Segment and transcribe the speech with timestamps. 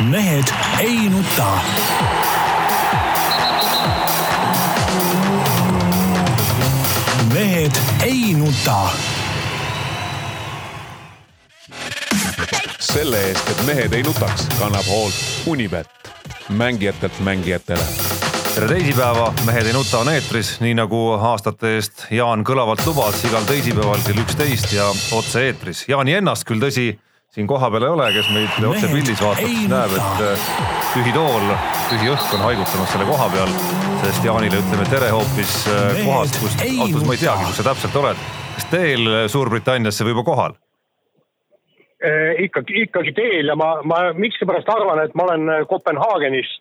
[0.00, 0.44] mehed
[0.80, 1.58] ei nuta.
[7.32, 7.72] mehed
[8.02, 8.88] ei nuta.
[12.80, 15.14] selle eest, et mehed ei nutaks, kannab hoolt
[15.46, 15.88] Unibet,
[16.48, 17.84] mängijatelt mängijatele
[18.54, 23.44] tere teisipäeva, Mehed ei nuta on eetris, nii nagu aastate eest Jaan kõlavalt lubas igal
[23.44, 25.84] teisipäeval kell üksteist ja otse-eetris.
[25.88, 26.94] Jaani ennast küll tõsi,
[27.36, 30.44] siin kohapeal ei ole, kes meid otse pildis vaatab, siis näeb, et äh,
[30.94, 31.50] tühi tool,
[31.90, 33.50] tühi õhk on haigutanud selle koha peal,
[34.06, 37.98] sest Jaanile ütleme tere hoopis äh, kohast, kust, ausalt ma ei teagi, kus sa täpselt
[38.00, 38.22] oled.
[38.54, 40.56] kas teel Suurbritanniasse või juba kohal?
[42.00, 46.56] Äh, ikkagi, ikkagi teel ja ma, ma miskipärast arvan, et ma olen Kopenhaagenis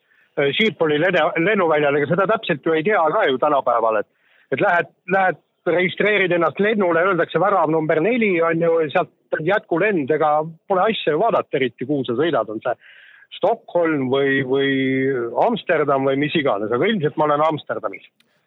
[0.57, 4.12] Schipholi lennuväljal, ega seda täpselt ju ei tea ka ju tänapäeval, et,
[4.51, 5.39] et lähed, lähed,
[5.71, 10.37] registreerid ennast lennule, öeldakse värav number neli on ju, sealt jätkulend, ega
[10.69, 12.77] pole asja ju vaadata eriti, kuhu sa sõidad, on see
[13.35, 14.70] Stockholm või, või
[15.47, 18.05] Amsterdam või mis iganes, aga ilmselt ma olen Amsterdamis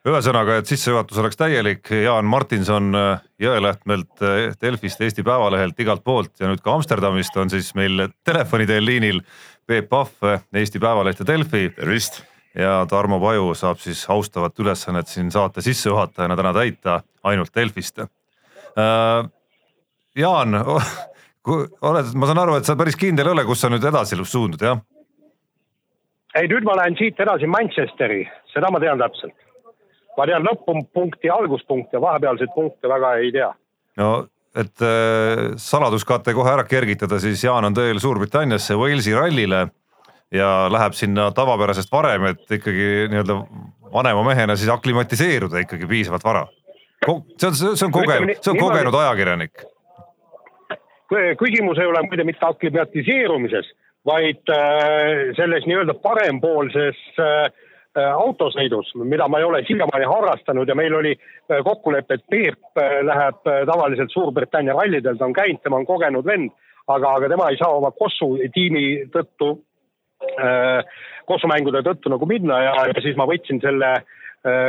[0.09, 6.39] ühesõnaga, et sissejuhatus oleks täielik, Jaan Martinson äh, Jõelähtmelt, äh, Delfist, Eesti Päevalehelt, igalt poolt
[6.41, 9.23] ja nüüd ka Amsterdamist on siis meil telefoni teel liinil
[9.69, 11.69] Peep Pahv, Eesti Päevaleht ja Delfi.
[11.77, 12.23] tervist!
[12.55, 17.99] Ja Tarmo Paju saab siis austavat ülesannet siin saate sissejuhatajana täna täita ainult Delfist.
[17.99, 18.09] Äh,
[20.17, 20.55] Jaan,
[21.83, 24.63] oled, ma saan aru, et sa päris kindel ei ole, kus sa nüüd edasi suundud,
[24.63, 24.81] jah?
[26.35, 29.37] ei, nüüd ma lähen siit edasi Manchesteri, seda ma tean täpselt.
[30.19, 33.53] ma tean lõpp-punkti, alguspunkti, vahepealseid punkte väga ei tea.
[33.97, 34.27] no
[34.59, 39.69] et äh, saladuskate kohe ära kergitada, siis Jaan on teel Suurbritanniasse Walesi rallile
[40.35, 43.39] ja läheb sinna tavapärasest varem, et ikkagi nii-öelda
[43.93, 46.47] vanema mehena siis aklimatiseeruda ikkagi piisavalt vara.
[47.07, 49.65] see on, see on kogenud, see on kogenud ajakirjanik.
[51.39, 53.71] küsimus ei ole muide mitte aklimatiseerumises,
[54.07, 57.49] vaid äh, selles nii-öelda parempoolses äh,
[57.97, 63.01] autosõidus, mida ma ei ole siiamaani harrastanud ja meil oli äh, kokkulepe, et Peep äh,
[63.03, 66.53] läheb tavaliselt Suurbritannia rallidel, ta on käinud, tema on kogenud vend,
[66.87, 69.55] aga, aga tema ei saa oma Kossu tiimi tõttu,
[71.29, 73.91] Kossu mängude tõttu nagu minna ja, ja siis ma võtsin selle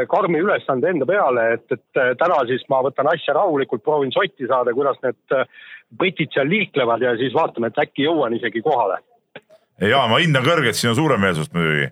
[0.09, 4.73] karmi ülesande enda peale, et, et täna siis ma võtan asja rahulikult, proovin sotti saada,
[4.77, 5.35] kuidas need
[5.97, 8.97] britid seal liiklevad ja siis vaatame, et äkki jõuan isegi kohale.
[9.81, 11.87] ja ma hindan kõrgelt sinu suuremeelsust muidugi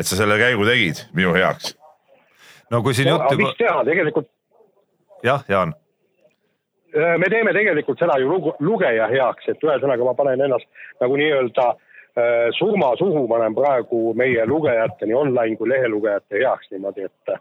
[0.00, 1.74] et sa selle käigu tegid minu heaks.
[2.70, 3.36] no kui siin juttu.
[3.36, 4.28] mis teha tegelikult.
[5.24, 5.74] jah, Jaan.
[6.96, 10.66] Äh, me teeme tegelikult seda ju lugeja heaks, et ühesõnaga ma panen ennast
[11.02, 11.86] nagu nii-öelda äh,
[12.58, 17.34] surma suhu panen praegu meie lugejate, nii online kui lehelugejate heaks niimoodi, et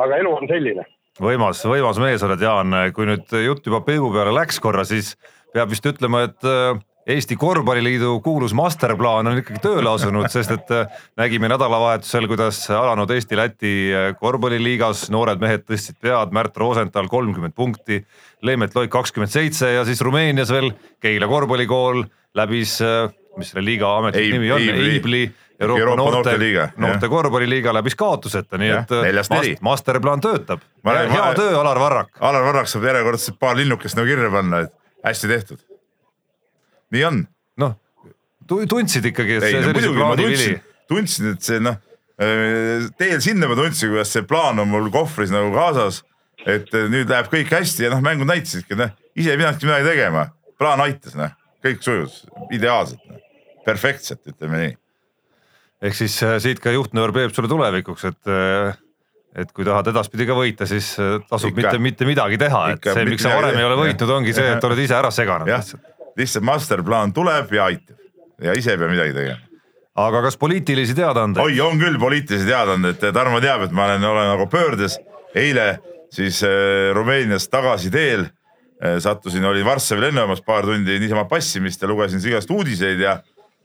[0.00, 0.86] aga elu on selline.
[1.20, 5.16] võimas, võimas mees oled, Jaan, kui nüüd jutt juba Peebu peale läks korra, siis
[5.54, 6.78] peab vist ütlema, et äh,
[7.10, 13.10] Eesti Korvpalliliidu kuulus masterplaan on ikkagi tööle asunud, sest et äh, nägime nädalavahetusel, kuidas alanud
[13.10, 18.02] Eesti-Läti äh, korvpalliliigas noored mehed tõstsid pead, Märt Rosenthal kolmkümmend punkti,
[18.46, 20.70] Leemet Loik kakskümmend seitse ja siis Rumeenias veel
[21.02, 22.04] Keila korvpallikool
[22.38, 23.08] läbis, äh,
[23.38, 25.22] mis selle liiga ametlik nimi on, Eibli
[25.60, 30.64] Euroopa, Euroopa noorte, noorte, noorte korvpalliliiga läbis kaotuseta, nii ja, et mast, masterplaan töötab.
[30.88, 32.14] hea töö, Alar Varrak.
[32.20, 34.72] Alar Varrak saab järjekordselt paar linnukest nagu kirja panna, et
[35.04, 35.60] hästi tehtud
[36.94, 37.22] nii on.
[37.60, 37.76] noh,
[38.48, 39.38] tundsid ikkagi,
[39.94, 40.54] plaani vili.
[40.90, 41.78] tundsin, et see noh,
[42.20, 46.02] äh, teel sinna ma tundsin, kuidas see plaan on mul kohvris nagu kaasas.
[46.46, 49.90] et äh, nüüd läheb kõik hästi ja noh, mängud näitasidki, noh ise ei pidanudki midagi
[49.90, 52.22] tegema, plaan aitas, noh kõik sujus
[52.56, 53.19] ideaalselt, noh.
[53.66, 54.76] Perfektselt, ütleme nii.
[55.88, 58.32] ehk siis äh, siit ka juhtnöör Peep sulle tulevikuks, et
[59.40, 60.96] et kui tahad edaspidi ka võita, siis
[61.30, 64.34] tasub ikka, mitte, mitte midagi teha, et see, miks sa varem ei ole võitnud, ongi
[64.34, 65.86] see, et oled ise ära seganud lihtsalt.
[66.18, 67.96] Lihtsalt masterplaan tuleb ja aitab.
[68.42, 69.38] Ja ise ei pea midagi tegema.
[70.00, 71.44] Aga kas poliitilisi teadaandeid?
[71.44, 74.96] oi, on küll poliitilisi teadaandeid, Tarmo teab, et ma olen, olen nagu pöördes.
[75.36, 75.66] Eile
[76.14, 78.98] siis äh, Rumeeniast tagasi teel äh,.
[79.02, 83.18] sattusin, olin Varssavi lennujaamas paar tundi niisama passimist ja lugesin igast uudiseid ja,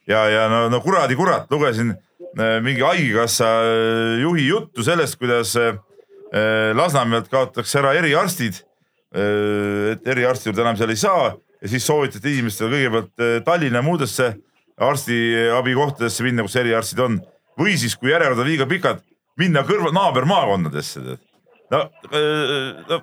[0.07, 5.55] ja, ja no, no kuradi kurat, lugesin äh, mingi haigekassa äh, juhi juttu sellest, kuidas
[5.59, 5.75] äh,
[6.75, 8.57] Lasnamäelt kaotatakse ära eriarstid
[9.15, 14.33] et eriarsti juurde enam seal ei saa ja siis soovitati inimestele kõigepealt Tallinna muudesse
[14.83, 17.21] arstiabikohtadesse minna, kus eriarstid on.
[17.55, 18.99] või siis, kui järjekorrad on liiga pikad,
[19.39, 21.05] minna kõrval naabermaakondadesse.
[21.71, 21.85] no,
[22.89, 22.99] no,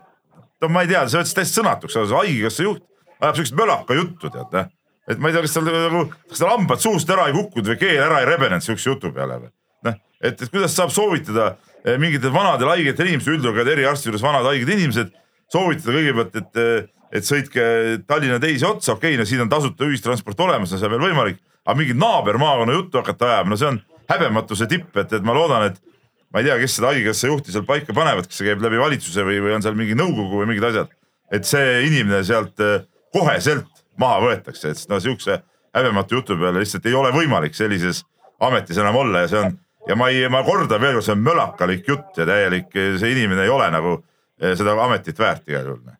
[0.60, 2.84] no ma ei tea, see võttis täiesti sõnatuks, haigekassa juht
[3.22, 4.72] ajab siukest mölaka juttu, tead.
[5.10, 7.80] Et ma ei tea, kas tal nagu, kas tal hambad suust ära ei kukkunud või
[7.80, 9.52] keel ära ei rebenenud siukse jutu peale või.
[9.88, 11.54] noh, et, et kuidas saab soovitada
[11.84, 15.14] eh, mingitel vanadel haigetel inimestel, üldjuhul käivad eriarsti juures vanad haiged inimesed,
[15.52, 17.64] soovitada kõigepealt, et et sõitke
[18.08, 21.10] Tallinna teisi otsa, okei okay,, no siin on tasuta ühistransport olemas, no see on veel
[21.10, 21.42] võimalik.
[21.62, 23.76] aga mingit naabermaakonna juttu hakata ajama, no see on
[24.10, 25.76] häbematuse tipp, et, et ma loodan, et
[26.32, 29.26] ma ei tea, kes seda haigekassa juhti seal paika panevad, kas see käib läbi valitsuse
[29.28, 30.96] või, või on seal mingi nõukogu või mingid asjad.
[31.32, 32.82] et see inimene sealt eh,
[33.14, 33.68] koheselt
[34.02, 35.40] maha võetakse, et no siukse
[35.72, 38.02] häbematu jutu peale lihtsalt ei ole võimalik sellises
[38.42, 39.54] ametis enam olla ja see on
[39.88, 43.46] ja ma ei, ma kordan veel kord, see on mölakalik jutt ja täielik, see inimene
[43.46, 43.96] ei ole nagu
[44.40, 45.96] eh, seda ametit väärt igal juhul.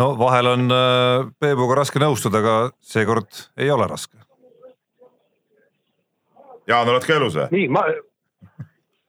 [0.00, 4.16] no vahel on äh, Peebuga raske nõustuda, aga seekord ei ole raske.
[6.68, 7.48] Jaan, oled ka elus või?
[7.52, 7.84] nii, ma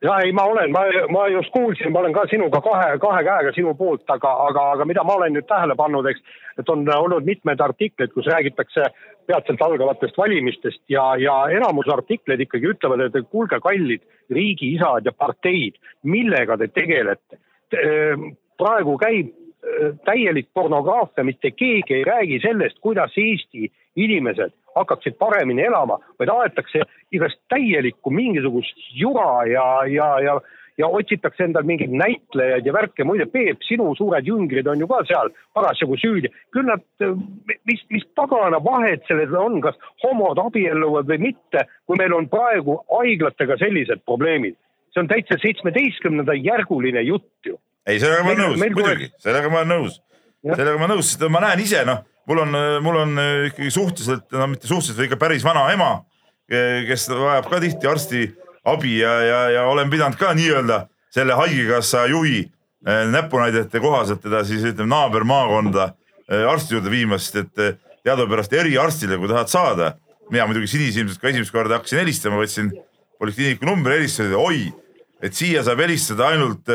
[0.03, 3.53] ja ei, ma olen, ma, ma just kuulsin, ma olen ka sinuga kahe, kahe käega
[3.55, 6.23] sinu poolt, aga, aga, aga mida ma olen nüüd tähele pannud, eks,
[6.59, 8.89] et on olnud mitmed artiklid, kus räägitakse
[9.27, 14.03] peatselt algavatest valimistest ja, ja enamus artikleid ikkagi ütlevad, et kuulge, kallid
[14.33, 17.39] riigiisad ja parteid, millega te tegelete?
[18.59, 19.31] praegu käib
[20.05, 26.83] täielik pornograafia, mitte keegi ei räägi sellest, kuidas Eesti inimesed hakkaksid paremini elama, vaid aetakse
[27.11, 30.41] igast täielikku mingisugust jura ja, ja, ja
[30.77, 35.01] ja otsitakse endal mingeid näitlejaid ja värke, muide Peep, sinu suured jüngrid on ju ka
[35.09, 36.31] seal parasjagu süüdi.
[36.53, 36.81] küll nad,
[37.69, 42.79] mis, mis pagana vahet sellel on, kas homod abielluvad või mitte, kui meil on praegu
[42.89, 44.57] haiglatega sellised probleemid.
[44.93, 47.59] see on täitsa seitsmeteistkümnenda järguline jutt ju.
[47.87, 50.01] ei, sellega ma olen nõus, muidugi, sellega ma olen nõus.
[50.41, 54.29] sellega ma olen nõus, sest ma näen ise noh, mul on, mul on ikkagi suhteliselt,
[54.31, 55.91] no mitte suhteliselt, vaid ikka päris vana ema,
[56.87, 58.23] kes vajab ka tihti arsti
[58.63, 62.39] abi ja, ja, ja olen pidanud ka nii-öelda selle haigekassa juhi
[62.87, 65.89] eh, näpunäidete kohaselt teda siis ütleme naabermaakonda
[66.29, 69.93] eh, arsti juurde viima, sest et eh, teadupärast eriarstile, kui tahad saada,
[70.31, 72.71] mina muidugi sinisilmselt ka esimest korda hakkasin helistama, võtsin
[73.19, 74.65] polikliiniku numbri, helistasin, oi,
[75.23, 76.71] et siia saab helistada ainult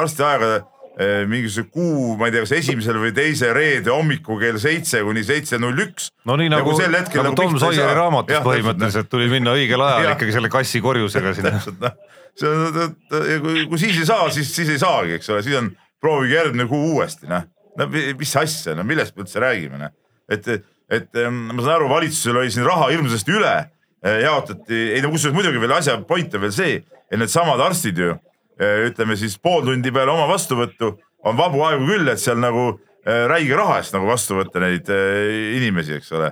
[0.00, 0.62] arsti Eh,
[0.98, 5.60] mingisuguse kuu, ma ei tea, kas esimesel või teise reede hommikul kell seitse kuni seitse
[5.62, 6.08] null üks.
[6.26, 10.16] no nii nagu, nagu, nagu, Tom Sawyeri raamatus põhimõtteliselt tuli minna õigel ajal ja.
[10.16, 11.54] ikkagi selle kassi korjusega sinna.
[11.84, 11.94] noh,
[12.38, 12.96] see on,
[13.44, 15.70] kui, kui siis ei saa, siis, siis ei saagi, eks ole, siis on
[16.02, 17.46] proovige järgmine kuu uuesti, noh.
[17.78, 19.94] no mis asja, no millest me üldse räägime, noh.
[20.34, 20.50] et,
[20.90, 23.54] et ma saan aru, valitsusel oli siin raha hirmsasti üle,
[24.02, 28.02] eh, jaotati, ei no kusjuures muidugi veel asja point on veel see, et needsamad arstid
[28.02, 28.16] ju
[28.58, 30.96] ütleme siis pool tundi peale oma vastuvõttu
[31.26, 34.88] on vabu aegu küll, et seal nagu eh, räige raha eest nagu vastu võtta neid
[34.92, 36.30] eh, inimesi, eks ole.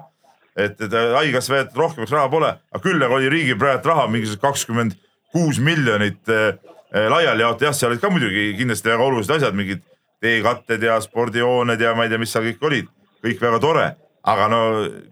[0.56, 4.06] et, et haigekassa väidab, et rohkem raha pole, aga küll aga oli riigil praegu raha
[4.12, 4.96] mingisugused kakskümmend
[5.34, 9.82] kuus miljonit laiali jaotada, jah, seal olid ka muidugi kindlasti väga olulised asjad, mingid
[10.24, 12.86] teekatted ja spordihooned ja ma ei tea, mis seal kõik olid,
[13.26, 13.86] kõik väga tore,
[14.26, 14.60] aga no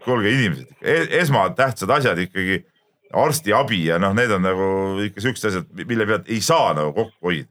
[0.01, 0.71] kuulge inimesed,
[1.19, 2.63] esmatähtsad asjad ikkagi
[3.13, 4.67] arstiabi ja noh, need on nagu
[5.05, 7.49] ikka siuksed asjad, mille pealt ei saa nagu kokku hoida,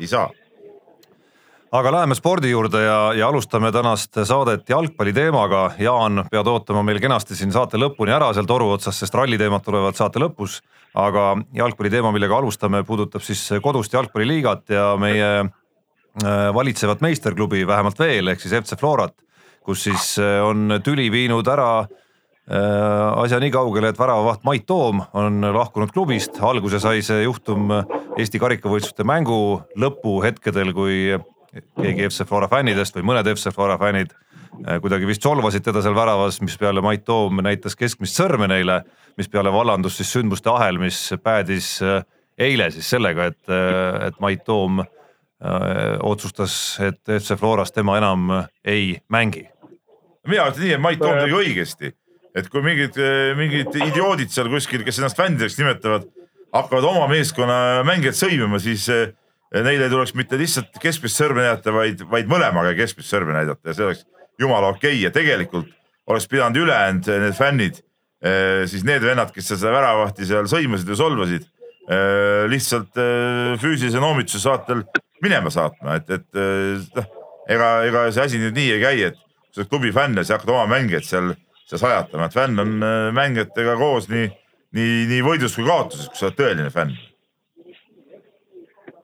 [0.00, 0.28] ei saa
[1.70, 5.70] aga läheme spordi juurde ja, ja alustame tänast saadet jalgpalli teemaga.
[5.78, 9.98] Jaan, pead ootama meil kenasti siin saate lõpuni ära seal toru otsas, sest ralliteemad tulevad
[9.98, 10.60] saate lõpus.
[10.94, 17.98] aga jalgpalli teema, millega alustame, puudutab siis kodust jalgpalliliigat ja meie äh, valitsevat meisterklubi vähemalt
[17.98, 19.14] veel ehk siis FC Florat,
[19.62, 21.86] kus siis äh, on tüli viinud ära
[22.50, 27.68] Äh, asja nii kaugele, et väravavaht Mait Toom on lahkunud klubist, alguse sai see juhtum
[28.18, 30.96] Eesti karikavõistluste mängu lõpuhetkedel, kui
[31.52, 35.94] keegi FC Flora fännidest või mõned FC Flora fännid äh, kuidagi vist solvasid teda seal
[35.94, 38.80] väravas, mispeale Mait Toom näitas keskmist sõrme neile,
[39.20, 42.02] mispeale vallandus siis sündmuste ahel, mis päädis äh,
[42.40, 43.54] eile siis sellega, et,
[44.08, 44.82] et Mait Toom
[46.04, 46.52] otsustas,
[46.84, 48.26] et FC Floras tema enam
[48.64, 49.46] ei mängi.
[50.26, 51.94] mina ütlen nii, et Mait Toom tegi õigesti
[52.36, 52.96] et kui mingid,
[53.38, 56.06] mingid idioodid seal kuskil, kes ennast fännideks nimetavad,
[56.54, 59.12] hakkavad oma meeskonna mängijaid sõimama, siis eh,
[59.54, 63.76] neile ei tuleks mitte lihtsalt keskmist sõrme näidata, vaid, vaid mõlemaga keskmist sõrme näidata ja
[63.76, 64.02] see oleks
[64.40, 65.04] jumala okei okay.
[65.04, 65.70] ja tegelikult
[66.10, 67.80] oleks pidanud ülejäänud eh, need fännid,
[68.24, 71.48] eh, siis need vennad, kes seda väravahti seal sõimasid või solvasid,
[72.46, 72.98] lihtsalt
[73.58, 74.84] füüsilise noomituse saatel
[75.24, 76.38] minema saatma, et, et
[76.94, 77.08] noh,
[77.50, 79.16] ega, ega see asi nüüd nii ei käi, et
[79.50, 81.32] sa oled klubi fänn ja sa hakkad oma mängijaid seal
[81.70, 84.28] seal sajatama, et fänn on äh, mängijatega koos nii,
[84.76, 86.98] nii, nii võidus kui kaotuses, kui sa oled tõeline fänn.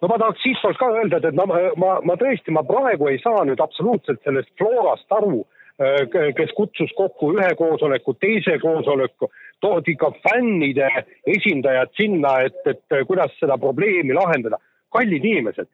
[0.03, 1.47] No ma tahaks siitpoolt ka öelda, et ma,
[1.81, 5.41] ma, ma tõesti, ma praegu ei saa nüüd absoluutselt sellest Florast aru,
[5.81, 6.05] äh,
[6.37, 9.31] kes kutsus kokku ühe koosoleku, teise koosoleku,
[9.65, 10.91] toodi ka fännide
[11.33, 14.61] esindajad sinna, et, et kuidas seda probleemi lahendada.
[14.97, 15.69] kallid inimesed,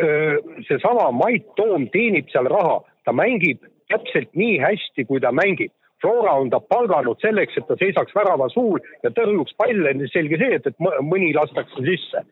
[0.00, 3.60] äh, seesama Mait Toom teenib seal raha, ta mängib
[3.92, 5.72] täpselt nii hästi, kui ta mängib
[6.02, 10.58] Flora on ta palganud selleks, et ta seisaks värava suul ja tõrjuks palle, selge see,
[10.58, 12.24] et, et mõni lastakse sisse.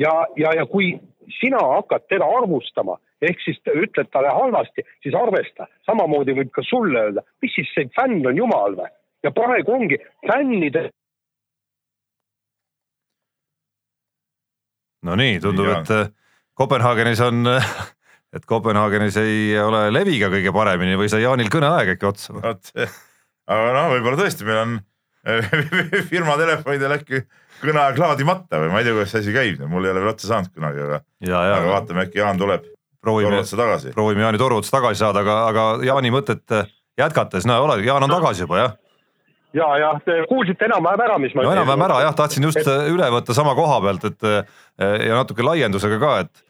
[0.00, 0.94] ja, ja, ja kui
[1.40, 7.04] sina hakkad teda arvustama ehk siis ütled talle halvasti, siis arvesta, samamoodi võib ka sulle
[7.08, 8.88] öelda, mis siis see fänn on jumal või?
[9.24, 10.86] ja praegu ongi fännide
[15.04, 16.08] no nii, tundub, et äh,
[16.56, 17.44] Kopenhaagenis on,
[18.36, 22.44] et Kopenhaagenis ei ole leviga kõige paremini või sai Jaanil kõneaeg äkki otsa või?
[22.48, 22.72] vot,
[23.50, 24.80] aga noh, võib-olla tõesti meil on
[26.10, 27.24] firma telefonidel äkki
[27.60, 30.30] kõneaeg laadimata või ma ei tea, kuidas see asi käib, mul ei ole veel otsa
[30.30, 32.64] saanud kunagi, aga, ja, aga vaatame, äkki Jaan tuleb
[33.04, 33.42] proovime,
[33.94, 38.06] proovime Jaani toru otsast tagasi saada, aga, aga Jaani mõtet äh, jätkates, no ole, Jaan
[38.06, 38.76] on tagasi juba jah?
[39.56, 42.86] ja, ja te kuulsite enam-vähem ära, mis ma no enam-vähem ära jah, tahtsin just äh,
[42.92, 44.62] üle võtta sama koha pealt, et äh,
[45.10, 46.46] ja natuke laiendusega ka, et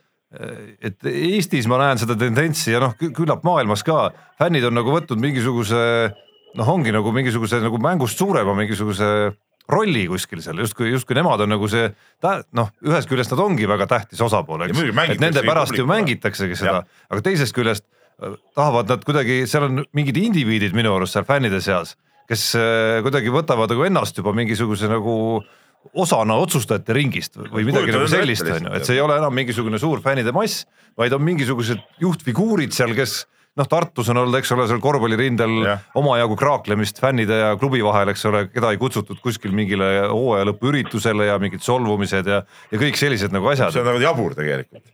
[0.87, 5.19] et Eestis ma näen seda tendentsi ja noh, küllap maailmas ka, fännid on nagu võtnud
[5.19, 5.81] mingisuguse
[6.59, 9.11] noh, ongi nagu mingisuguse nagu mängust suurema mingisuguse
[9.71, 11.89] rolli kuskil seal justkui, justkui nemad on nagu see
[12.57, 14.83] noh, ühest küljest nad ongi väga tähtis osapool, eks.
[15.15, 16.83] Et nende pärast ju mängitaksegi seda.
[17.11, 21.63] Aga teisest küljest äh, tahavad nad kuidagi, seal on mingid indiviidid minu arust seal fännide
[21.65, 21.95] seas,
[22.31, 25.15] kes äh, kuidagi võtavad nagu ennast juba mingisuguse nagu
[25.97, 29.79] osana otsustajate ringist või midagi nagu sellist, on ju, et see ei ole enam mingisugune
[29.81, 30.67] suur fännide mass,
[30.99, 33.23] vaid on mingisugused juhtfiguurid seal, kes
[33.59, 35.57] noh, Tartus on olnud, eks ole, seal korvpallirindel
[35.99, 41.31] omajagu kraaklemist fännide ja klubi vahel, eks ole, keda ei kutsutud kuskil mingile hooaja lõpuüritusele
[41.31, 43.75] ja mingid solvumised ja, ja kõik sellised nagu asjad.
[43.75, 44.85] See on nagu jabur tegelikult,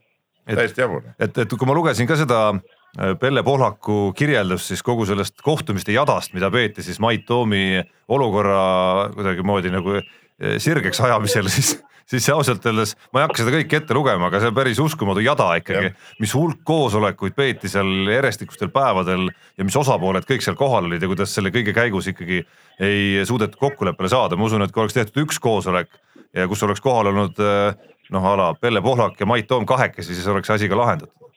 [0.49, 1.07] täiesti jabur.
[1.19, 5.95] et, et kui ma lugesin ka seda äh, Pelle Pohlaku kirjeldust siis kogu sellest kohtumiste
[5.95, 11.77] jadast, mida peeti siis Mait Toomi olukorra kuidagimoodi nagu äh, sirgeks ajamisel, siis,
[12.11, 15.25] siis ausalt öeldes, ma ei hakka seda kõike ette lugema, aga see on päris uskumatu
[15.25, 20.59] jada ikkagi Jah., mis hulk koosolekuid peeti seal järjestikustel päevadel ja mis osapooled kõik seal
[20.59, 22.45] kohal olid ja kuidas selle kõige käigus ikkagi
[22.87, 25.91] ei suudetud kokkuleppele saada, ma usun, et kui oleks tehtud üks koosolek
[26.37, 27.75] ja kus oleks kohal olnud äh,
[28.11, 31.31] noh, a la Pelle Pohlak ja Mait Toom kahekesi, siis oleks asi ka lahendatud.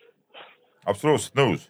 [0.86, 1.70] absoluutselt nõus.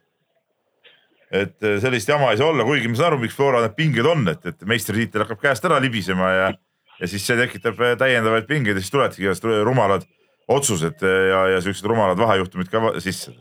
[1.31, 4.05] et eh, sellist jama ei saa olla, kuigi ma saan aru, miks Flora need pinged
[4.05, 6.47] on, et, et meistritiitel hakkab käest ära libisema ja,
[6.99, 10.05] ja siis see tekitab eh, täiendavaid pingeid ja siis tulevadki rumalad
[10.49, 13.35] otsused eh, ja, ja siuksed rumalad vahejuhtumid ka sisse.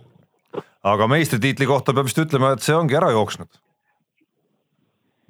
[0.83, 3.51] aga meistritiitli kohta peab vist ütlema, et see ongi ära jooksnud.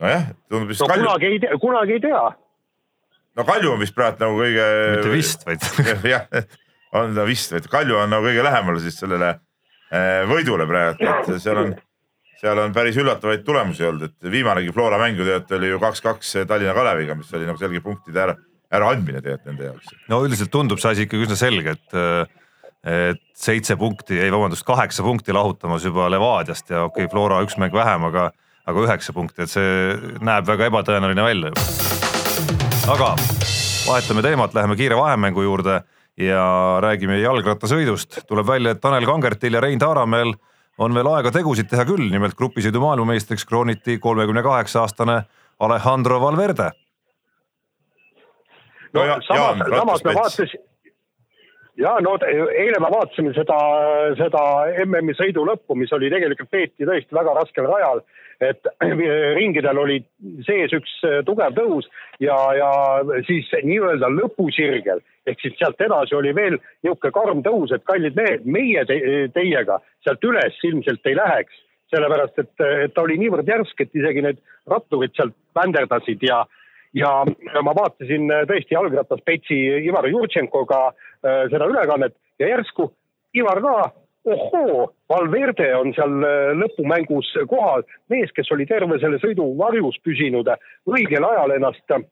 [0.03, 2.23] nojah, tundub vist no Kalju, kunagi ei tea, kunagi ei tea.
[3.41, 4.71] no Kalju on vist praegu nagu kõige.
[4.97, 5.69] mitte vist, vaid
[6.15, 6.27] jah,
[6.99, 11.37] on ta vist, et Kalju on nagu kõige lähemal siis sellele eh, võidule praegu, et
[11.43, 11.77] seal on,
[12.39, 16.35] seal on päris üllatavaid tulemusi olnud, et viimanegi Flora mäng ju tegelikult oli ju kaks-kaks
[16.49, 18.35] Tallinna Kaleviga, mis oli nagu selge punktide ära,
[18.75, 19.95] äraandmine tegelikult nende jaoks.
[20.11, 22.37] no üldiselt tundub see asi ikkagi üsna selge, et
[22.89, 27.59] et seitse punkti, ei vabandust, kaheksa punkti lahutamas juba Levadiast ja okei okay,, Flora üks
[27.59, 28.29] mäng vähem, aga,
[28.71, 31.67] aga üheksa punkti, et see näeb väga ebatõenäoline välja juba.
[32.95, 33.13] aga
[33.89, 35.81] vahetame teemat, läheme kiire vahemängu juurde
[36.19, 36.45] ja
[36.83, 38.23] räägime jalgrattasõidust.
[38.31, 40.37] tuleb välja, et Tanel Kangertil ja Rein Taarameel
[40.79, 45.23] on veel aega tegusid teha küll, nimelt grupisõidu maailmameistriks krooniti kolmekümne kaheksa aastane
[45.61, 46.71] Alejandro Valverde.
[48.93, 50.63] no, No ja- samas samas me vaatasime.
[51.77, 53.59] ja no eile me vaatasime seda,
[54.17, 54.45] seda
[54.87, 58.01] MM-i sõidu lõppu, mis oli tegelikult peeti tõesti väga raskel rajal.
[58.45, 58.69] Et
[59.39, 59.99] ringidel oli
[60.47, 61.89] sees üks tugev tõus
[62.23, 62.73] ja, ja
[63.27, 65.03] siis nii-öelda lõpusirgel.
[65.29, 69.01] Ehk siis sealt edasi oli veel niisugune karm tõus, et kallid mehed, meie te,
[69.35, 72.55] teiega sealt üles ilmselt ei läheks, sellepärast et,
[72.85, 76.45] et ta oli niivõrd järsk, et isegi need ratturid sealt vänderdasid ja
[76.97, 77.11] ja
[77.63, 82.89] ma vaatasin äh, tõesti jalgrattaspetsi Ivar Jurtšenkoga äh, seda ülekannet ja järsku
[83.37, 83.75] Ivar ka,
[84.33, 90.51] ohoo, Valverde on seal äh, lõpumängus kohal, mees, kes oli terve selle sõidu varjus püsinud,
[90.89, 92.05] õigel ajal ennast äh,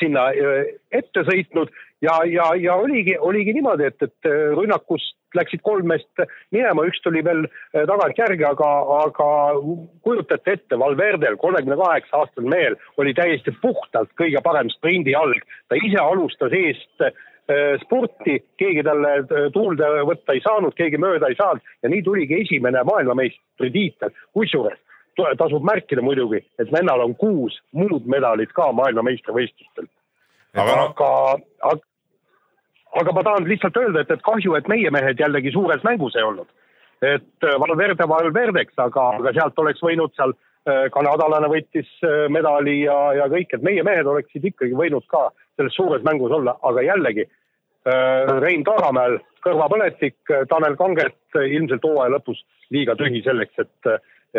[0.00, 1.72] sinna äh, ette sõitnud.
[2.04, 6.20] Ja, ja, ja oligi, oligi niimoodi, et, et rünnakust läksid kolm meest
[6.52, 9.28] minema, üks tuli veel tagantjärgi, aga, aga
[10.04, 15.40] kujutate ette, Valverdel, kolmekümne kaheksa aastane mehel oli täiesti puhtalt kõige parem sprindijalg,
[15.72, 17.08] ta ise alustas eest
[17.50, 22.02] äh, spurti, keegi talle äh, tuulde võtta ei saanud, keegi mööda ei saanud ja nii
[22.06, 24.80] tuligi esimene maailmameistritiitel, kusjuures
[25.38, 29.86] tasub märkida muidugi, et vennal on kuus muud medalit ka maailmameistrivõistlustel.
[30.58, 31.10] aga aga,
[31.70, 31.78] aga,
[33.00, 36.26] aga ma tahan lihtsalt öelda, et, et kahju, et meie mehed jällegi suures mängus ei
[36.26, 36.48] olnud.
[37.02, 40.34] et äh, Valverde Valverdeks, aga, aga sealt oleks võinud seal
[40.64, 41.88] kanadalane võttis
[42.32, 46.56] medali ja, ja kõik, et meie mehed oleksid ikkagi võinud ka selles suures mängus olla,
[46.62, 50.18] aga jällegi äh, Rein Taaramäel kõrvapõletik,
[50.50, 52.42] Tanel Kangert äh, ilmselt hooaja lõpus
[52.74, 53.90] liiga tühi selleks, et,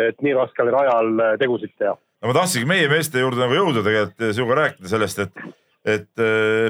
[0.08, 1.94] et nii raskel rajal äh, tegusid teha.
[1.96, 5.46] no ma tahtsingi meie meeste juurde nagu jõuda tegelikult sinuga rääkida sellest, et,
[5.86, 6.10] et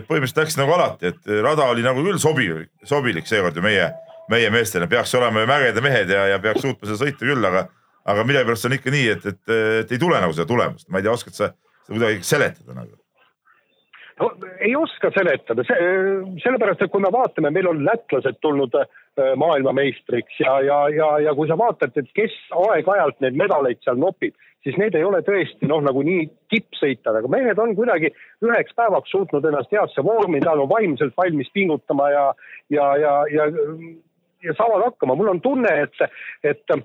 [0.08, 3.90] põhimõtteliselt läks nagu alati, et rada oli nagu küll sobilik, sobilik seekord ju meie,
[4.30, 7.66] meie meestele, peaks olema ju mägede mehed ja, ja peaks suutma seda sõita küll, aga,
[8.06, 9.42] aga millegipärast on ikka nii, et, et,
[9.80, 11.48] et ei tule nagu seda tulemust, ma ei tea, oskad sa
[11.86, 12.98] seda kuidagi seletada nagu?
[14.20, 14.30] No
[14.64, 18.88] ei oska seletada, sellepärast et kui me vaatame, meil on lätlased tulnud äh,
[19.36, 22.34] maailmameistriks ja, ja, ja, ja kui sa vaatad, et kes
[22.66, 24.34] aeg-ajalt neid medaleid seal nopib,
[24.66, 28.10] siis need ei ole tõesti noh, nagu nii tippsõitjad, aga mehed on kuidagi
[28.44, 32.26] üheks päevaks suutnud ennast heasse vormi, nad on vaimselt valmis pingutama ja,
[32.72, 33.46] ja, ja, ja,
[34.42, 35.14] ja saavad hakkama.
[35.14, 36.08] mul on tunne, et,
[36.42, 36.76] et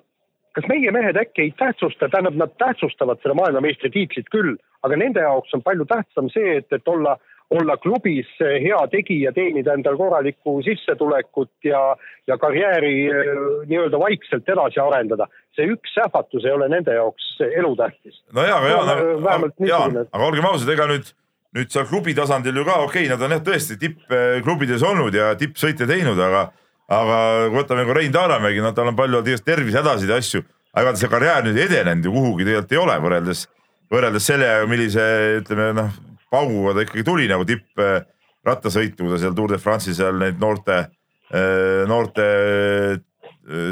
[0.56, 5.54] kas meie mehed äkki ei tähtsusta, tähendab, nad tähtsustavad seda maailmameistritiitlit küll, aga nende jaoks
[5.56, 7.16] on palju tähtsam see, et, et olla,
[7.56, 11.82] olla klubis hea tegija, teenida endale korralikku sissetulekut ja,
[12.28, 13.32] ja karjääri eh,
[13.72, 15.30] nii-öelda vaikselt edasi arendada.
[15.56, 18.22] see üks sähvatus ei ole nende jaoks elutähtis.
[18.36, 20.08] no jaa, aga Jaan, vähemalt niisugune.
[20.12, 21.12] aga olgem ausad, ega nüüd,
[21.56, 25.32] nüüd seal klubi tasandil ju ka okei okay,, nad on jah tõesti tippklubides olnud ja
[25.40, 26.50] tippsõite teinud, aga
[26.92, 27.18] aga
[27.54, 30.44] võtame ka Rein Taaramägi, no tal on palju tervisehädasid ja asju,
[30.78, 33.46] aga see karjäär nüüd edenenud ju kuhugi tegelikult ei ole võrreldes,
[33.92, 35.06] võrreldes sellega, millise
[35.40, 35.92] ütleme noh,
[36.32, 40.84] pauguga ta ikkagi tuli nagu tipprattasõitu, kui ta seal Tour de France'i seal neid noorte,
[41.32, 43.02] eh, noorte eh,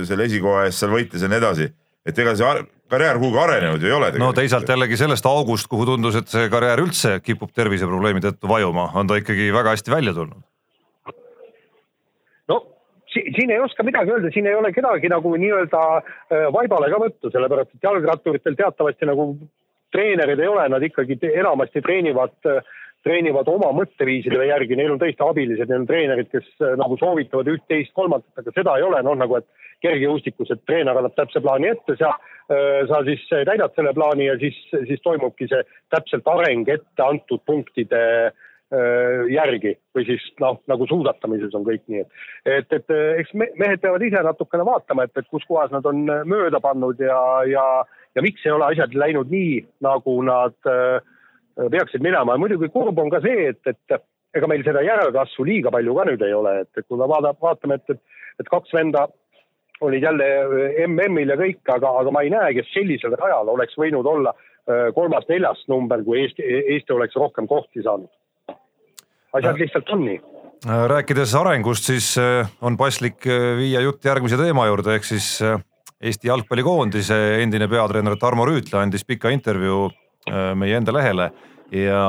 [0.07, 1.71] selle esikoha eest seal võitis ja nii edasi.
[2.09, 4.11] et ega see karjäär kuhugi arenenud ju ei ole.
[4.17, 8.89] no teisalt jällegi sellest august, kuhu tundus, et see karjäär üldse kipub terviseprobleemi tõttu vajuma,
[8.95, 10.48] on ta ikkagi väga hästi välja tulnud
[13.13, 17.31] siin ei oska midagi öelda, siin ei ole kedagi nagu nii-öelda äh, vaibale ka võtta,
[17.33, 19.31] sellepärast et jalgratturitel teatavasti nagu
[19.93, 22.65] treenerid ei ole, nad ikkagi enamasti treenivad, äh,
[23.03, 27.49] treenivad oma mõtteviiside järgi, neil on tõesti abilised, neil on treenerid, kes äh, nagu soovitavad
[27.55, 29.47] üht-teist, kolmandat, aga seda ei ole, noh nagu, et
[29.85, 32.11] kergejõustikus, et treener annab täpse plaani ette, sa,
[32.89, 34.57] sa siis täidad selle plaani ja siis,
[34.89, 35.61] siis toimubki see
[35.93, 38.48] täpselt areng ette antud punktide äh, Äh,
[39.33, 42.11] järgi või siis noh, nagu suusatamises on kõik nii, et,
[42.45, 46.03] et, et äh, eks mehed peavad ise natukene vaatama, et, et kus kohas nad on
[46.05, 47.17] äh, mööda pannud ja,
[47.49, 47.63] ja,
[48.15, 50.99] ja miks ei ole asjad läinud nii, nagu nad äh,
[51.59, 52.35] peaksid minema.
[52.35, 56.05] Ja muidugi kurb on ka see, et, et ega meil seda järelkasvu liiga palju ka
[56.11, 59.07] nüüd ei ole, et, et kui me vaata, vaatame, et, et, et kaks venda
[59.81, 60.29] olid jälle
[60.85, 64.35] MM-il ja kõik, aga, aga ma ei näe, kes sellisel rajal oleks võinud olla
[64.93, 66.43] kolmas-neljas number, kui Eesti,
[66.75, 68.11] Eesti oleks rohkem kohti saanud
[69.37, 70.19] asjad lihtsalt on nii.
[70.67, 75.37] Äh, rääkides arengust, siis äh, on paslik äh, viia jutt järgmise teema juurde, ehk siis
[75.99, 79.89] Eesti jalgpallikoondise endine peatreener Tarmo Rüütla andis pika intervjuu
[80.55, 81.25] meie enda lehele
[81.75, 82.03] ja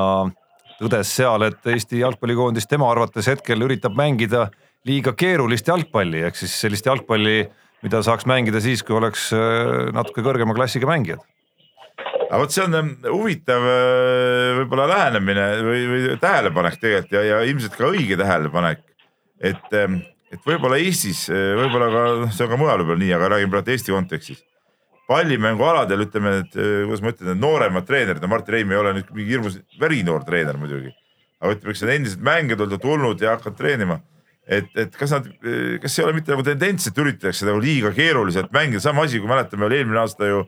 [0.77, 4.45] tõdes seal, et Eesti jalgpallikoondis tema arvates hetkel üritab mängida
[4.87, 7.43] liiga keerulist jalgpalli, ehk siis sellist jalgpalli,
[7.83, 9.27] mida saaks mängida siis, kui oleks
[9.91, 11.19] natuke kõrgema klassiga mängijad
[12.31, 17.41] aga vot see on ähm, huvitav äh, võib-olla lähenemine või, või tähelepanek tegelikult ja, ja
[17.47, 18.85] ilmselt ka õige tähelepanek.
[19.41, 19.99] et, ähm,
[20.31, 23.55] et võib-olla Eestis, äh, võib-olla ka noh, see on ka mujal võib-olla nii, aga räägime
[23.55, 24.45] praegu Eesti kontekstis.
[25.11, 28.95] pallimängualadel ütleme, et äh, kuidas ma ütlen, need nooremad treenerid, no Martin Reim ei ole
[28.95, 30.95] nüüd mingi hirmus verinoor treener muidugi.
[31.41, 33.99] aga ütleme, eks need endised mängijad olid tulnud ja hakanud treenima
[34.47, 35.27] et, et kas nad,
[35.83, 39.29] kas ei ole mitte nagu tendents, et üritatakse nagu liiga keeruliselt mängida, sama asi, kui
[39.29, 40.41] mäletame veel eelmine aasta ju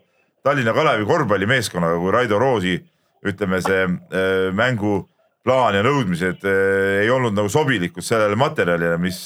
[0.43, 2.75] Tallinna Kalevi korvpallimeeskonnaga, kui Raido Roosi
[3.23, 9.21] ütleme, see äh, mänguplaan ja nõudmised äh, ei olnud nagu sobilikud sellele materjalile, mis,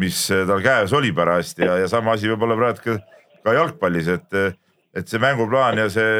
[0.00, 2.98] mis tal käes oli parajasti ja, ja sama asi võib olla praegu ka,
[3.46, 4.36] ka jalgpallis, et,
[4.92, 6.10] et see mänguplaan ja see,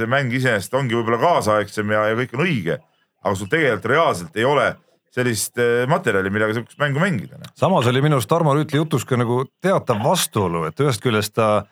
[0.00, 2.78] see mäng iseenesest ongi võib-olla kaasaegsem ja, ja kõik on õige,
[3.20, 4.70] aga sul tegelikult reaalselt ei ole
[5.12, 7.36] sellist äh, materjali, millega sihukest mängu mängida.
[7.36, 7.52] Noh.
[7.60, 11.50] samas oli minu arust Tarmo Rüütli jutus ka nagu teatav vastuolu, et ühest küljest ta
[11.58, 11.68] äh,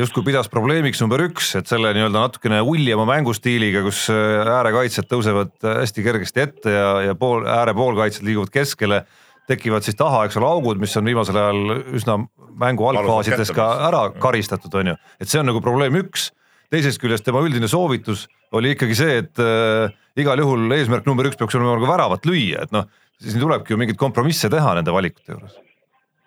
[0.00, 5.54] justkui pidas probleemiks number üks, et selle nii-öelda natukene uljema mängustiiliga, kus äh, äärekaitsjad tõusevad
[5.64, 9.04] äh, hästi kergesti ette ja, ja pool, ääre poolkaitsjad liiguvad keskele,
[9.48, 12.18] tekivad siis taha, eks ole, augud, mis on viimasel ajal üsna
[12.60, 14.98] mängu algfaasides ka ära karistatud, on ju.
[15.22, 16.28] et see on nagu probleem üks.
[16.70, 21.40] teisest küljest tema üldine soovitus oli ikkagi see, et äh, igal juhul eesmärk number üks
[21.40, 22.86] peaks olema nagu väravat lüüa, et noh,
[23.18, 25.56] siis tulebki ju mingeid kompromisse teha nende valikute juures.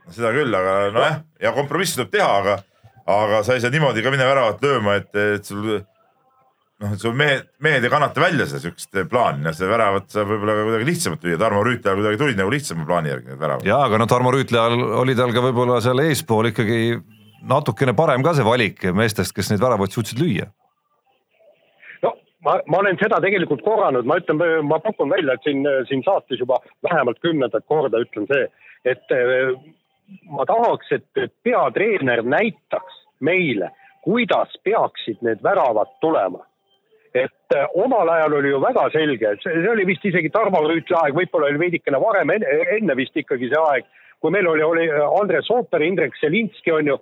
[0.09, 2.61] seda küll, aga nojah, ja kompromisse tuleb teha, aga
[3.09, 5.63] aga sa ei saa niimoodi ka minna väravat lööma, et, et sul
[6.83, 10.31] noh, et sul mehed, mehed ei kannata välja seda siukest plaani, noh seda väravat saab
[10.31, 13.43] võib-olla ka kuidagi lihtsamalt lüüa, Tarmo Rüütli ajal kuidagi tulid nagu lihtsama plaani järgi need
[13.43, 13.67] väravad.
[13.67, 16.81] ja, aga no Tarmo Rüütli ajal oli tal ka võib-olla seal eespool ikkagi
[17.53, 20.47] natukene parem ka see valik meestest, kes neid väravaid suutsid lüüa.
[22.07, 22.15] no
[22.47, 26.39] ma, ma olen seda tegelikult korranud, ma ütlen, ma pakun välja, et siin, siin saates
[26.39, 28.47] juba vähemalt kümnendat korda ütlen see,
[28.87, 29.15] et
[30.29, 33.71] ma tahaks, et peatreener näitaks meile,
[34.03, 36.45] kuidas peaksid need väravad tulema.
[37.13, 41.13] et äh, omal ajal oli ju väga selge, see oli vist isegi Tarmo Rüütli aeg,
[41.13, 43.85] võib-olla oli veidikene varem, enne vist ikkagi see aeg,
[44.17, 46.97] kui meil oli, oli Andres Ooper, Indrek Selinski on ju,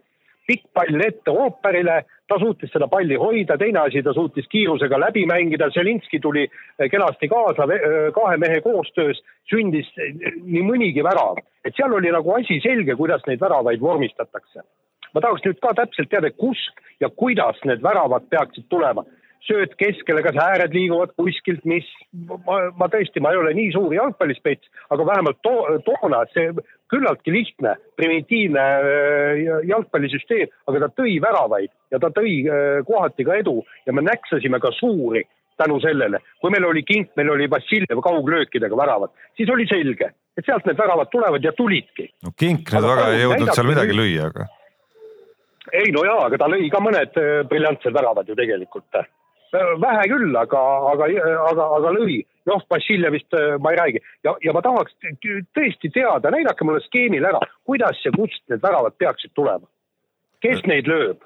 [0.52, 5.24] pikk pall ette ooperile, ta suutis seda palli hoida, teine asi, ta suutis kiirusega läbi
[5.30, 6.48] mängida, Zelinski tuli
[6.92, 7.68] kenasti kaasa
[8.16, 11.40] kahe mehe koostöös, sündis nii mõnigi värav.
[11.66, 14.64] et seal oli nagu asi selge, kuidas neid väravaid vormistatakse.
[15.14, 16.60] ma tahaks nüüd ka täpselt teada, kus
[17.00, 19.06] ja kuidas need väravad peaksid tulema
[19.48, 21.88] sööt keskele, kas ääred liiguvad kuskilt, mis,
[22.46, 25.56] ma, ma tõesti, ma ei ole nii suur jalgpallispets, aga vähemalt to,
[25.88, 26.52] toona see
[26.92, 33.38] küllaltki lihtne, primitiivne äh, jalgpallisüsteem, aga ta tõi väravaid ja ta tõi äh, kohati ka
[33.42, 35.24] edu ja me näksasime ka suuri
[35.62, 36.20] tänu sellele.
[36.42, 40.80] kui meil oli kink, meil oli Vassiljev kauglöökidega väravad, siis oli selge, et sealt need
[40.80, 42.10] väravad tulevad ja tulidki.
[42.26, 44.48] no kink nüüd väga ei jõudnud seal midagi lüüa, aga.
[45.72, 49.04] ei no jaa, aga ta lõi ka mõned äh, briljantsed väravad ju tegelikult
[49.54, 50.62] vähe küll, aga,
[50.92, 51.08] aga,
[51.50, 52.22] aga, aga lõvi.
[52.50, 54.96] noh, Vassiljevist äh, ma ei räägi ja, ja ma tahaks
[55.54, 59.68] tõesti teada, näidake mulle skeemil ära, kuidas ja kust need väravad peaksid tulema.
[60.42, 61.22] kes neid lööb?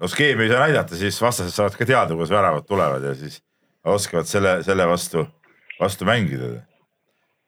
[0.00, 3.42] no skeemi ei saa näidata, siis vastased saavad ka teada, kuidas väravad tulevad ja siis
[3.84, 5.26] oskavad selle, selle vastu,
[5.80, 6.62] vastu mängida.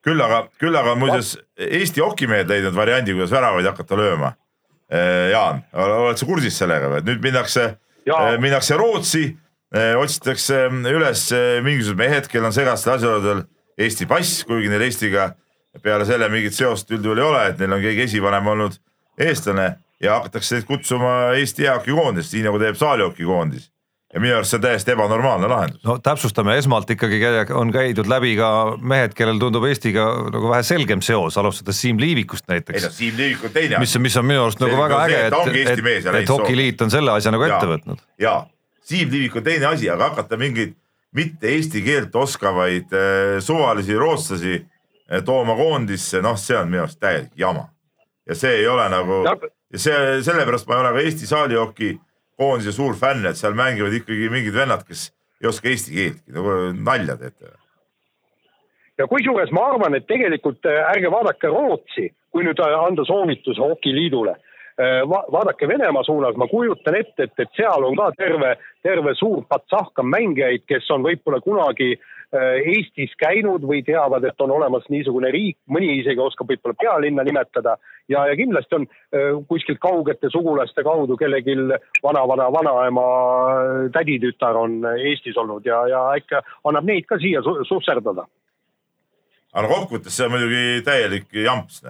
[0.05, 4.35] küll aga, küll aga muuseas Eesti hokimehed leidnud variandi, kuidas väravaid hakata lööma.
[4.93, 7.71] Äh, Jaan, oled sa kursis sellega või, et nüüd minnakse,
[8.05, 9.44] äh, minnakse Rootsi Äh,
[9.99, 13.45] otsitakse ähm, üles äh, mingisugused mehed, kellel on segastel asjaoludel
[13.79, 15.33] Eesti pass, kuigi neil Eestiga
[15.83, 18.77] peale selle mingit seost üldjuhul ei ole, et neil on keegi esivanem olnud
[19.19, 19.73] eestlane
[20.03, 23.71] ja hakatakse neid kutsuma Eesti jäähokikoondist, nii nagu teeb saalihokikoondis
[24.15, 25.83] ja minu arust see on täiesti ebanormaalne lahendus.
[25.85, 27.19] no täpsustame, esmalt ikkagi
[27.55, 28.49] on käidud läbi ka
[28.79, 32.79] mehed, kellel tundub Eestiga nagu vähe selgem seos, alustades Siim Liivikust näiteks.
[32.79, 33.79] ei no Siim Liivik on teine.
[33.83, 37.15] mis, mis on minu arust nagu väga äge, et, et, et, et hokiliit on selle
[37.17, 38.05] asja nagu ette võtnud.
[38.23, 38.37] ja
[38.85, 40.75] Siim Liivik on teine asi, aga hakata mingeid
[41.17, 47.01] mitte eesti keelt oskavaid äh, suvalisi rootslasi äh, tooma koondisse, noh, see on minu arust
[47.01, 47.69] täielik jama.
[48.27, 49.23] ja see ei ole nagu
[49.75, 51.91] ja see, sellepärast ma ei ole ka Eesti saalihoki
[52.41, 55.11] koondise suur fänn, et seal mängivad ikkagi mingid vennad, kes
[55.43, 57.53] ei oska eesti keeltki, nagu nalja teete.
[58.99, 64.37] ja kusjuures ma arvan, et tegelikult ärge vaadake Rootsi, kui nüüd anda soovitus hokiliidule
[64.79, 69.45] va vaadake Venemaa suunas, ma kujutan ette, et, et seal on ka terve, terve suur
[69.49, 75.31] patsahkam mängijaid, kes on võib-olla kunagi äh, Eestis käinud või teavad, et on olemas niisugune
[75.35, 77.77] riik, mõni isegi oskab võib-olla pealinna nimetada
[78.11, 81.55] ja, ja kindlasti on äh, kuskilt kaugete sugulaste kaudu kellelgi
[82.03, 83.09] vana-vana-vanaema
[83.95, 88.27] täditütar on Eestis olnud ja, ja äkki annab neid ka siia su susserdada.
[89.55, 91.85] aga kokkuvõttes see on muidugi täielik jamps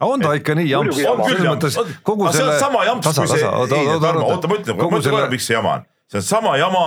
[0.00, 2.58] on ta ikka nii jamps, selles mõttes kogu selle.
[2.58, 3.42] sama jamps kui see,
[3.78, 5.84] ei Tarmo, oota ma ütlen, ma ütlen korra, miks see jama on.
[6.10, 6.84] see on sama jama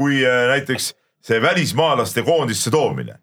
[0.00, 0.92] kui äh, näiteks
[1.24, 3.18] see välismaalaste koondisse toomine.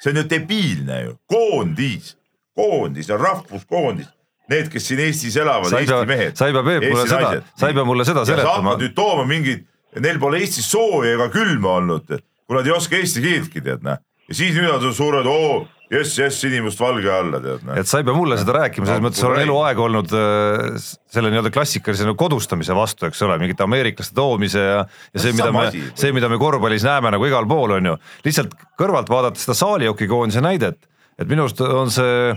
[0.00, 2.16] see on ju debiilne ju, koondis,
[2.54, 4.08] koondis on rahvuskoondis.
[4.50, 6.36] Need, kes siin Eestis elavad, Eesti mehed.
[6.38, 8.52] sa ei pea Peep mulle seda, sa ei pea mulle seda seletama.
[8.52, 9.64] sa hakkad nüüd tooma mingeid,
[10.04, 12.12] neil pole Eestis sooja ega külma olnud,
[12.46, 13.98] kui nad ei oska eesti keeltki tead näe.
[14.28, 17.66] Ja siis nüüd on suured, oo jess, jess, sinimustvalge alla tead.
[17.78, 21.52] et sa ei pea mulle seda rääkima, selles mõttes olen eluaeg olnud äh, selle nii-öelda
[21.54, 24.80] klassikalise nagu kodustamise vastu, eks ole, mingite ameeriklaste toomise ja,
[25.14, 27.94] ja see, mida me, see, mida me korvpallis näeme nagu igal pool on ju,
[28.26, 32.34] lihtsalt kõrvalt vaadates seda saalihokikoondise näidet, et minu arust on see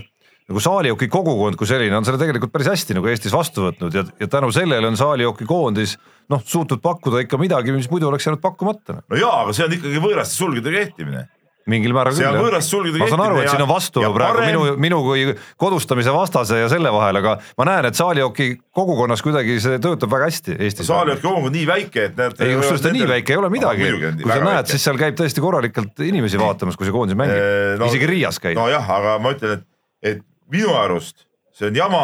[0.50, 4.02] nagu saalihoki kogukond kui selline on selle tegelikult päris hästi nagu Eestis vastu võtnud ja,
[4.18, 5.98] ja tänu sellele on saalihokikoondis
[6.34, 9.02] noh, suutnud pakkuda ikka midagi, mis muidu oleks jäänud pakkumata.
[9.02, 11.28] no jaa, aga see on ikkagi võõraste sulgedega kehtimine
[11.70, 12.98] mingil määral küll.
[13.00, 14.50] ma saan aru, et siin on vastuolu praegu parem...
[14.52, 15.26] minu, minu kui
[15.62, 20.30] kodustamise vastase ja selle vahel, aga ma näen, et saalihoki kogukonnas kuidagi see töötab väga
[20.30, 20.90] hästi Eestis.
[20.90, 22.44] saalihoki kogukond nii väike, et näed.
[22.44, 25.18] ei, kusjuures ta nii väike ei ole midagi no,, kui sa näed, siis seal käib
[25.20, 28.60] tõesti korralikult inimesi vaatamas, kui see koondis mängib no,, isegi Riias käib.
[28.60, 29.68] nojah, aga ma ütlen, et,
[30.16, 31.30] et minu arust
[31.60, 32.04] see on jama,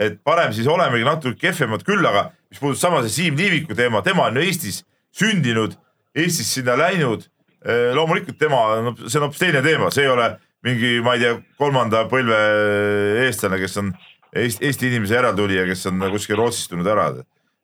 [0.00, 4.02] et parem siis olemegi natuke kehvemad küll, aga mis puudutab sama see Siim Liiviku teema,
[4.06, 4.82] tema on ju Eestis
[5.16, 5.76] sündinud,
[6.16, 7.28] Eestis sinna läinud
[7.66, 8.60] loomulikult tema,
[9.04, 10.30] see on hoopis teine teema, see ei ole
[10.66, 12.38] mingi, ma ei tea, kolmanda põlve
[13.26, 13.92] eestlane, kes on
[14.30, 17.08] Eesti, Eesti inimese järeltulija, kes on kuskil Rootsist tulnud ära.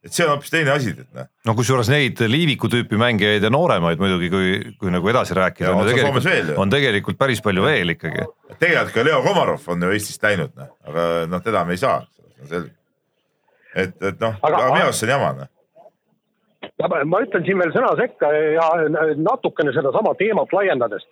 [0.06, 1.28] et see on hoopis teine asi, et noh.
[1.46, 5.86] no kusjuures neid Liiviku tüüpi mängijaid ja nooremaid muidugi, kui, kui nagu edasi rääkida, on,
[5.86, 7.72] tegelikult, on tegelikult päris palju ja.
[7.72, 8.26] veel ikkagi.
[8.58, 12.00] tegelikult ka Leo Komarov on ju Eestist läinud, noh, aga noh, teda me ei saa,
[12.18, 12.72] see on selge.
[13.74, 15.52] et, et noh, aga, aga minu arust see on jama, noh
[16.78, 18.66] ja ma, ütlen siin veel sõna sekka ja
[19.16, 21.06] natukene sedasama teemat laiendades.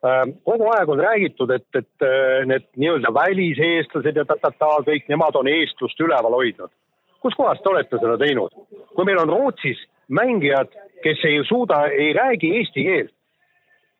[0.00, 5.36] Äh, kogu aeg on räägitud, et, et äh, need nii-öelda väliseestlased ja ta-ta-ta, kõik nemad
[5.36, 6.72] on eestlust üleval hoidnud.
[7.20, 8.54] kus kohas te olete seda teinud?
[8.96, 10.72] kui meil on Rootsis mängijad,
[11.04, 13.12] kes ei suuda, ei räägi eesti keelt,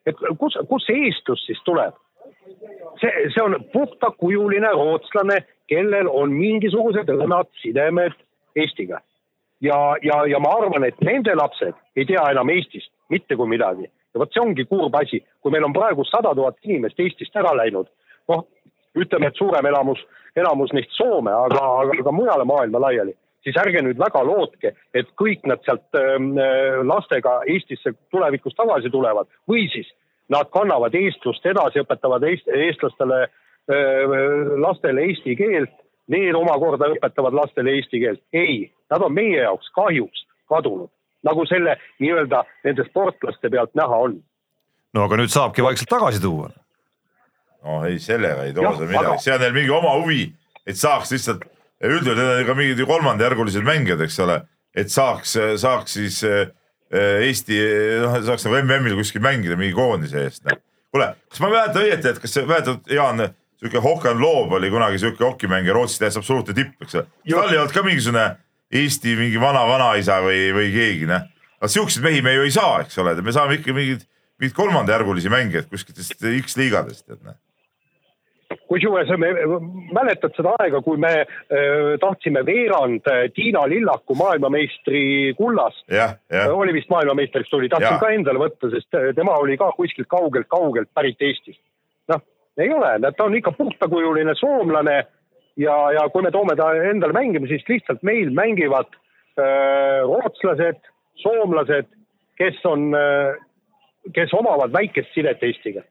[0.06, 1.94] et kus, kus see eestlus siis tuleb?
[3.00, 8.16] see, see on puhtakujuline rootslane, kellel on mingisugused õrnad sidemed
[8.56, 8.98] Eestiga.
[9.60, 13.90] ja, ja, ja ma arvan, et nende lapsed ei tea enam Eestist mitte kui midagi.
[14.14, 17.52] ja vot see ongi kurb asi, kui meil on praegu sada tuhat inimest Eestist ära
[17.56, 17.88] läinud,
[18.28, 18.46] noh,
[18.98, 20.00] ütleme, et suurem elamus,
[20.36, 25.12] elamus neist Soome, aga, aga, aga mujale maailma laiali, siis ärge nüüd väga lootke, et
[25.20, 29.90] kõik nad sealt ähm, äh, lastega Eestisse tulevikus tagasi tulevad või siis
[30.30, 33.24] nad kannavad eestlust edasi, õpetavad eest, eestlastele,
[34.62, 35.72] lastele eesti keelt,
[36.10, 38.22] need omakorda õpetavad lastele eesti keelt.
[38.32, 40.90] ei, nad on meie jaoks kahjuks kadunud,
[41.26, 44.18] nagu selle nii-öelda nende sportlaste pealt näha on.
[44.94, 46.50] no aga nüüd saabki vaikselt tagasi tuua.
[47.64, 50.22] no ei, sellega ei too see midagi aga-, see on neil mingi oma huvi,
[50.66, 51.44] et saaks lihtsalt,
[51.80, 54.40] üldjuhul need on ju ka mingid kolmandajärgulised mängijad, eks ole,
[54.76, 56.48] et saaks, saaks siis äh,
[56.90, 57.54] Eesti,
[58.02, 60.48] noh saaks nagu MM-il kuskil mängida mingi koondise eest.
[60.90, 63.28] kuule, kas ma mäletan õieti, et kas sa mäletad, Jaan,
[63.60, 67.06] sihuke Håkan Loob oli kunagi sihuke hokimängija Rootsi täitsa absoluutne tipp, eks ole.
[67.30, 68.24] tal ei olnud ka mingisugune
[68.70, 71.26] Eesti mingi vana-vanaisa või, või keegi, noh.
[71.58, 74.06] aga siukseid mehi me ju ei saa, eks ole, me saame ikka mingeid,
[74.38, 77.38] mingeid kolmandajärgulisi mängijaid kuskiltest X-liigadest, tead noh
[78.70, 79.30] kusjuures me
[79.94, 86.16] mäletad seda aega, kui me öö, tahtsime veerand äh, Tiina Lillaku maailmameistri kullast, jah,
[86.54, 88.02] oli vist maailmameistriks tuli, tahtsin Jaa.
[88.02, 91.62] ka endale võtta, sest äh, tema oli ka kuskilt kaugelt-kaugelt pärit Eestist.
[92.10, 92.22] noh,
[92.58, 95.00] ei ole, ta on ikka puhtakujuline soomlane
[95.60, 98.90] ja, ja kui me toome ta endale mängima, siis lihtsalt meil mängivad
[99.38, 100.80] öö, rootslased,
[101.22, 101.88] soomlased,
[102.40, 102.88] kes on,
[104.16, 105.84] kes omavad väikest sidet Eestiga.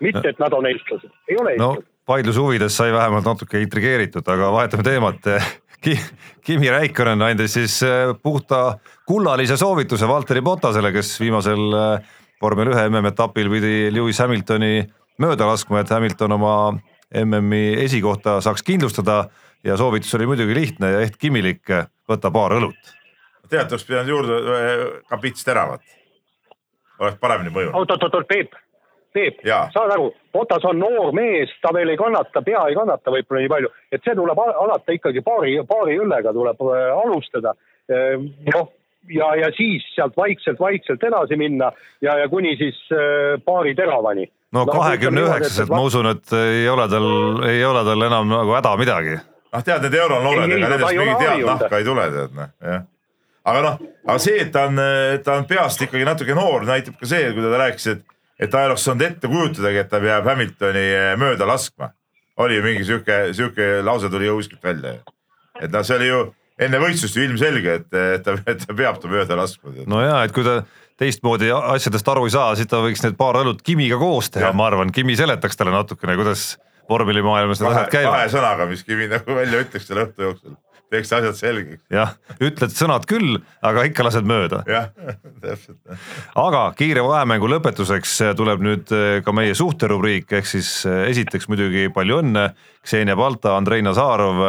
[0.00, 1.88] mitte, et nad on eestlased, ei ole no eestlased.
[2.08, 5.28] vaidluse huvides sai vähemalt natuke intrigeeritud, aga vahetame teemat
[5.80, 5.96] Ki,.
[6.44, 12.10] Kimi Räikkönen andis siis äh, puhta kullalise soovituse Valteri Botasele, kes viimasel äh,
[12.42, 14.84] vormel ühe MM-etapil pidi Lewis Hamiltoni
[15.20, 16.54] mööda laskma, et Hamilton oma
[17.14, 19.24] MM-i esikohta saaks kindlustada
[19.64, 21.62] ja soovitus oli muidugi lihtne ja ehk kimilik,
[22.08, 22.96] võta paar õlut.
[23.50, 25.82] tead, oleks pidanud juurde äh, kapits teravat.
[26.98, 27.74] oleks paremini mõjunud.
[27.74, 28.54] oot, oot, oot, Peep,
[29.12, 33.42] Peep saad aru, Otas on noor mees, ta veel ei kannata, pea ei kannata võib-olla
[33.42, 37.54] nii palju, et see tuleb al- alata ikkagi paari, paari õllega tuleb äh, alustada.
[38.54, 38.68] noh,
[39.08, 44.28] ja, ja siis sealt vaikselt-vaikselt edasi minna ja, ja kuni siis äh, paari teravani.
[44.52, 47.10] No kahekümne üheksaselt ma usun, et ei ole tal,
[47.48, 49.18] ei ole tal enam nagu häda midagi
[49.50, 52.82] noh, tead need euronoored, ega nendest mingit head nahka ei tule, tead noh, jah.
[53.50, 54.82] aga noh, aga see, et ta on,
[55.26, 58.64] ta on peast ikkagi natuke noor, näitab ka see, kui ta rääkis, et, et ta
[58.64, 61.94] ei oleks saanud ette kujutadagi, et ta peab Hamiltoni eh, mööda laskma.
[62.40, 65.00] oli ju mingi sihuke, sihuke lause tuli ju kuskilt välja.
[65.60, 66.20] et noh, see oli ju
[66.60, 69.74] enne võistlust ju ilmselge, et, et ta, et ta peab ta mööda laskma.
[69.86, 70.60] no ja, et kui ta
[71.00, 74.68] teistmoodi asjadest aru ei saa, siis ta võiks need paar õlut Kimiga koos teha, ma
[74.68, 76.52] arvan, Kimi seletaks talle natukene, kuidas
[76.90, 78.32] vormelimaailmas need kahe asjad, kahe käivad.
[78.34, 80.56] sõnaga, mis Kivi nagu välja ütleks selle õhtu jooksul,
[80.90, 81.82] teeks asjad selgeks.
[81.94, 84.62] jah, ütled sõnad küll, aga ikka lased mööda.
[84.68, 84.90] jah,
[85.44, 85.78] täpselt.
[86.44, 91.88] aga kiire vahemängu lõpetuseks tuleb nüüd eh, ka meie suhterubriik, ehk siis eh, esiteks muidugi
[91.94, 92.50] palju õnne,
[92.84, 94.44] Ksenia Balta, Andrei Nazarov,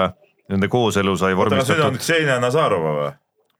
[0.51, 3.11] nende kooselu sai vormistatud, Ksenia Nazarova või?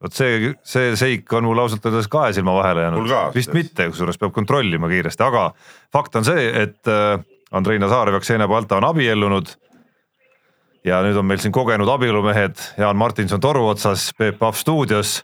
[0.02, 4.18] Vot see, see seik on mul ausalt öeldes kahe silma vahele jäänud vist mitte, kusjuures
[4.22, 5.52] peab kontrollima kiiresti, aga
[5.94, 7.20] fakt on see, et äh,
[7.52, 9.58] Andrei Nazarov ja Ksenia Balta on abiellunud.
[10.86, 15.22] ja nüüd on meil siin kogenud abielumehed Jaan Martinson toru otsas, Peep Pahv stuudios.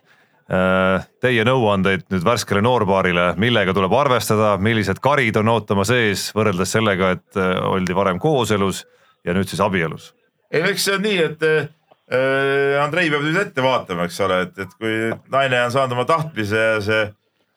[1.20, 7.10] Teie nõuandeid nüüd värskele noorpaarile, millega tuleb arvestada, millised karid on ootamas ees võrreldes sellega,
[7.18, 8.86] et äh, oldi varem kooselus
[9.26, 10.14] ja nüüd siis abielus.
[10.52, 11.68] ei eks see on nii, et äh,
[12.08, 16.62] Andrei peab nüüd ette vaatama, eks ole, et, et kui naine on saanud oma tahtmise
[16.62, 17.02] ja see,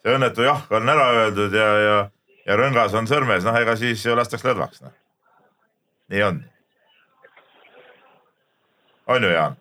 [0.04, 1.96] see õnnetu jah on ära öeldud ja, ja,
[2.50, 4.96] ja rõngas on sõrmes, noh ega siis lastakse lõdvaks, noh.
[6.12, 6.44] nii on.
[9.16, 9.61] on ju, Jaan?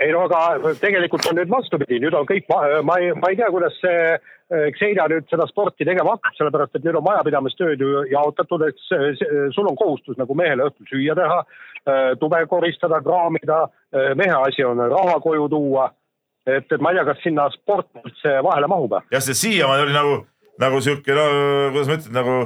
[0.00, 3.50] Ei no aga tegelikult on nüüd vastupidi, nüüd on kõik, ma ei, ma ei tea,
[3.52, 8.04] kuidas see eh, Xenia nüüd seda sporti tegema hakkab, sellepärast et nüüd on majapidamistööd ju
[8.12, 11.42] jaotatud, eh, see- sul on kohustus nagu mehele õhtul süüa teha,
[12.20, 13.62] tube koristada, kraamida,
[14.20, 15.86] mehe asi on raha koju tuua.
[16.46, 18.98] et, et ma ei tea, kas sinna sport üldse vahele mahub.
[19.12, 20.14] jah, see siiamaani oli nagu,
[20.60, 21.24] nagu sihuke no
[21.72, 22.36] kuidas ma ütlen, nagu,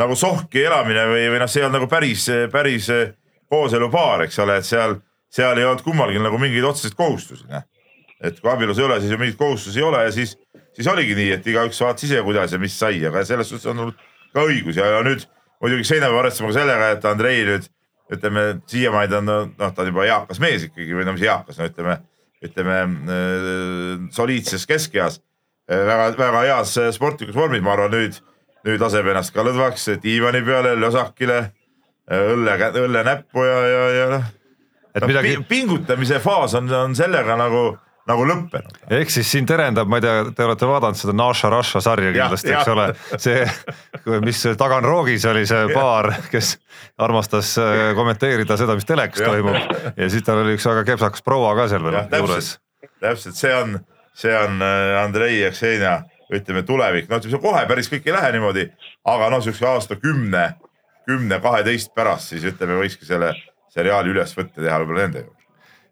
[0.00, 2.88] nagu sohki elamine või, või noh, see ei olnud nagu päris, päris
[3.50, 4.96] kooselupaar, eks ole, et seal,
[5.30, 7.64] seal ei olnud kummalgi nagu mingeid otseseid kohustusi, noh.
[8.20, 10.36] et kui abielus ei ole, siis ju mingeid kohustusi ei ole ja siis,
[10.76, 13.78] siis oligi nii, et igaüks vaatas ise, kuidas ja mis sai, aga selles suhtes on
[13.84, 13.92] mul
[14.34, 15.24] ka õigus ja, ja nüüd
[15.62, 17.68] muidugi Seina peab arvestama ka sellega, et Andrei nüüd
[18.10, 21.60] ütleme siiamaani ta on noh, ta on juba eakas mees ikkagi või no mis eakas,
[21.60, 22.00] no ütleme,
[22.42, 25.20] ütleme äh, soliidses keskeas
[25.70, 28.16] väga-väga heas sportlikus vormis, ma arvan nüüd,
[28.66, 31.38] nüüd laseb ennast ka lõdvaks diivani peale lösakile
[32.10, 34.28] õlle, õlle näppu ja, ja, ja noh
[34.94, 37.62] et no, midagi pi-, pingutamise faas on, on sellega nagu,
[38.10, 38.80] nagu lõppenud.
[38.98, 42.52] ehk siis siin terendab, ma ei tea, te olete vaadanud seda Naša Raša sarja kindlasti,
[42.54, 43.44] eks ole, see,
[44.26, 46.56] mis taganroogis oli see paar, kes
[47.00, 49.76] armastas äh, kommenteerida seda, mis telekas toimub.
[49.96, 52.56] Ja siis tal oli üks väga kepsakas proua ka seal veel juures.
[53.00, 53.78] täpselt, see on,
[54.16, 56.00] see on äh, Andrei ja Ksenija,
[56.30, 58.66] ütleme tulevik, no ütleme see kohe päris kõik ei lähe niimoodi,
[59.10, 60.52] aga noh, siukse aasta kümne,
[61.08, 63.32] kümne, kaheteist pärast siis ütleme, võikski selle
[63.74, 65.46] seriaali üles võtta, teha võib-olla nende juurde.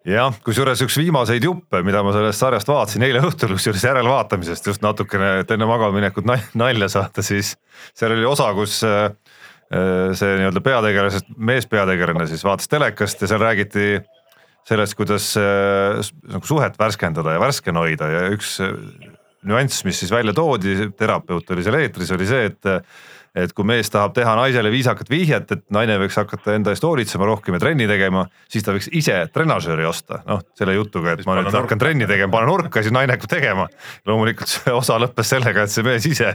[0.09, 4.85] jah, kusjuures üks viimaseid juppe, mida ma sellest sarjast vaatasin eile õhtul, kusjuures järelvaatamisest just
[4.85, 7.57] natukene, et enne magamaminekut nal- nalja saada, siis
[7.93, 9.11] seal oli osa, kus äh,
[9.73, 13.91] äh, see nii-öelda peategelasest, meespeategelane siis vaatas telekast ja seal räägiti
[14.69, 16.01] sellest, kuidas äh,
[16.33, 18.59] nagu suhet värskendada ja värskena hoida ja üks
[19.49, 22.69] nüanss, mis siis välja toodi, terapeut oli seal eetris, oli see, et
[23.45, 27.27] et kui mees tahab teha naisele viisakat vihjet, et naine võiks hakata enda eest hoolitsema
[27.29, 31.29] rohkem ja trenni tegema, siis ta võiks ise trenažööri osta, noh selle jutuga, et Siis
[31.31, 31.63] ma nüüd nurka.
[31.65, 33.69] hakkan trenni tegema, pane nurka, siis naine hakkab tegema.
[34.07, 36.35] loomulikult see osa lõppes sellega, et see mees ise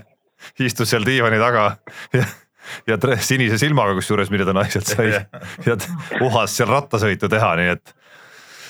[0.59, 1.77] istus seal diivani taga
[2.13, 2.25] ja
[2.87, 5.09] ja tre- sinise silmaga kusjuures, mida ta naiselt sai
[5.67, 5.75] ja
[6.23, 7.91] uhas seal rattasõitu teha, nii et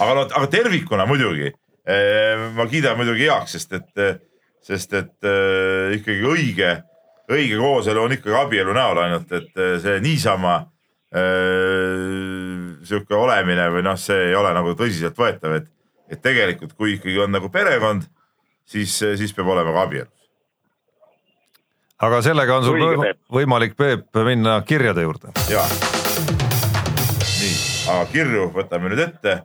[0.02, 1.52] aga no, aga tervikuna muidugi
[1.86, 4.22] eh, ma kiidan muidugi heaks, sest et,
[4.66, 6.72] sest et eh, ikkagi õige,
[7.32, 10.58] õige kooselu on ikkagi abielu näol ainult, et eh, see niisama
[11.16, 15.70] eh, sihuke olemine või noh, see ei ole nagu tõsiseltvõetav, et,
[16.12, 18.06] et tegelikult, kui ikkagi on nagu perekond,
[18.68, 20.12] siis, siis peab olema ka abielu.
[22.04, 25.32] aga sellega on sul Õige, võimalik, Peep, minna kirjade juurde.
[25.52, 25.64] ja.
[27.40, 27.56] nii,
[27.96, 29.42] aga kirju võtame nüüd ette.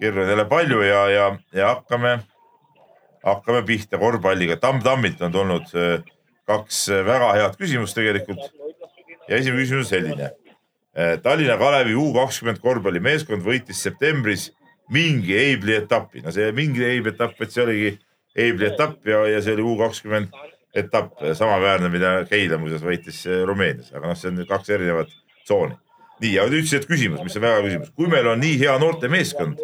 [0.00, 2.18] kirju on jälle palju ja, ja, ja hakkame,
[3.24, 4.56] hakkame pihta korvpalliga.
[4.60, 6.02] Tamm-Tammilt on tulnud äh,
[6.46, 8.50] kaks äh, väga head küsimust tegelikult.
[9.28, 10.34] ja esimene küsimus on selline.
[11.22, 14.46] Tallinna Kalevi U kakskümmend korvpallimeeskond võitis septembris
[14.88, 17.90] mingi Eibli etapi, no see mingi Eibli etapp, et see oligi
[18.36, 20.32] Eibli etapp ja, ja see oli U kakskümmend
[20.76, 25.12] etapp, samaväärne, mida Keila muuseas võitis äh, Rumeenias, aga noh, see on kaks erinevat
[25.44, 25.76] tsooni.
[26.20, 29.60] nii, aga nüüd see küsimus, mis on väga küsimus, kui meil on nii hea noortemeeskond,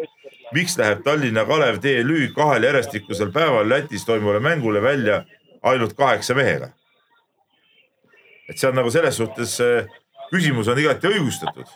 [0.53, 5.23] miks läheb Tallinna Kalev TLÜ kahel järjestikusel päeval Lätis toimuvale mängule välja
[5.63, 6.71] ainult kaheksa mehega?
[8.49, 9.55] et see on nagu selles suhtes,
[10.33, 11.69] küsimus on igati õigustatud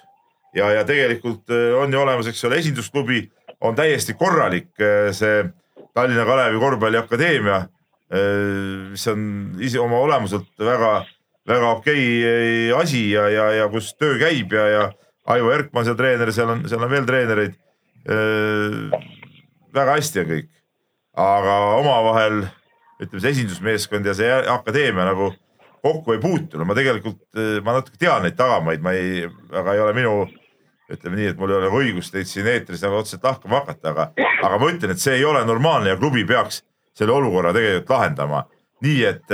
[0.58, 3.24] ja, ja tegelikult äh, on ju olemas, eks ole, esindusklubi
[3.66, 5.46] on täiesti korralik äh, see
[5.98, 7.56] Tallinna Kalevi korvpalliakadeemia,
[8.92, 9.22] mis on
[9.66, 10.92] ise oma olemuselt väga,
[11.50, 14.84] väga okei asi ja, ja, ja kus töö käib ja, ja
[15.34, 17.58] Aivo Erkman seal treener, seal on, seal on veel treenereid.
[19.74, 20.52] väga hästi on kõik,
[21.26, 22.46] aga omavahel
[23.02, 25.32] ütleme, see esindusmeeskond ja see akadeemia nagu
[25.86, 27.22] kokku ei puutu, no ma tegelikult,
[27.64, 30.14] ma natuke tean neid tagamaid, ma ei, aga ei ole minu,
[30.92, 34.08] ütleme nii, et mul ei ole õigust teid siin eetris nagu otseselt lahkama hakata, aga,
[34.48, 36.64] aga ma ütlen, et see ei ole normaalne ja klubi peaks
[36.98, 38.46] selle olukorra tegelikult lahendama.
[38.86, 39.34] Nii, et,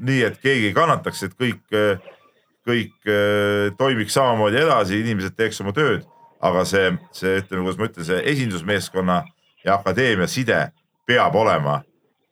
[0.00, 1.62] nii et keegi ei kannataks, et kõik,
[2.68, 6.06] kõik eh, toimiks samamoodi edasi, inimesed teeks oma tööd,
[6.42, 9.18] aga see, see ütleme, kuidas ma ütlen, see esindusmeeskonna
[9.64, 10.66] ja akadeemia side
[11.06, 11.80] peab olema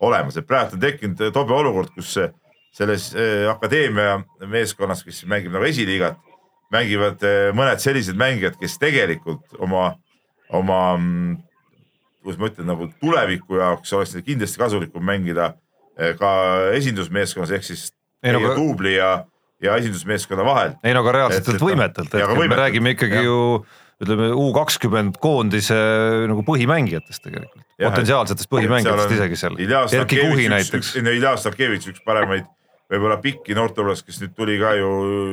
[0.00, 2.14] olemas, et praegu on tekkinud tobe olukord, kus
[2.72, 6.16] selles eh, akadeemia meeskonnas, kes mängib nagu esiliigat,
[6.72, 7.22] mängivad
[7.58, 9.88] mõned sellised mängijad, kes tegelikult oma,
[10.54, 10.78] oma,
[12.22, 15.54] kuidas ma ütlen, nagu tuleviku jaoks oleks kindlasti kasulikum mängida
[16.20, 16.30] ka
[16.78, 17.88] esindusmeeskonnas ehk siis
[18.22, 19.24] Ei, no duubli ja,
[19.64, 20.74] ja esindusmeeskonna vahel.
[20.84, 23.24] ei no aga Et- reaalsetelt et- võimetelt, ja et me räägime ikkagi jah.
[23.24, 23.38] ju
[24.00, 25.76] ütleme U kakskümmend koondise
[26.30, 29.58] nagu põhimängijatest tegelikult, potentsiaalsetest põhimängijatest isegi seal.
[29.60, 32.48] Erki Kuhi näiteks, Ilja Starkevitš, üks paremaid
[32.90, 34.90] võib-olla pikki noorte hulgas, kes nüüd tuli ka ju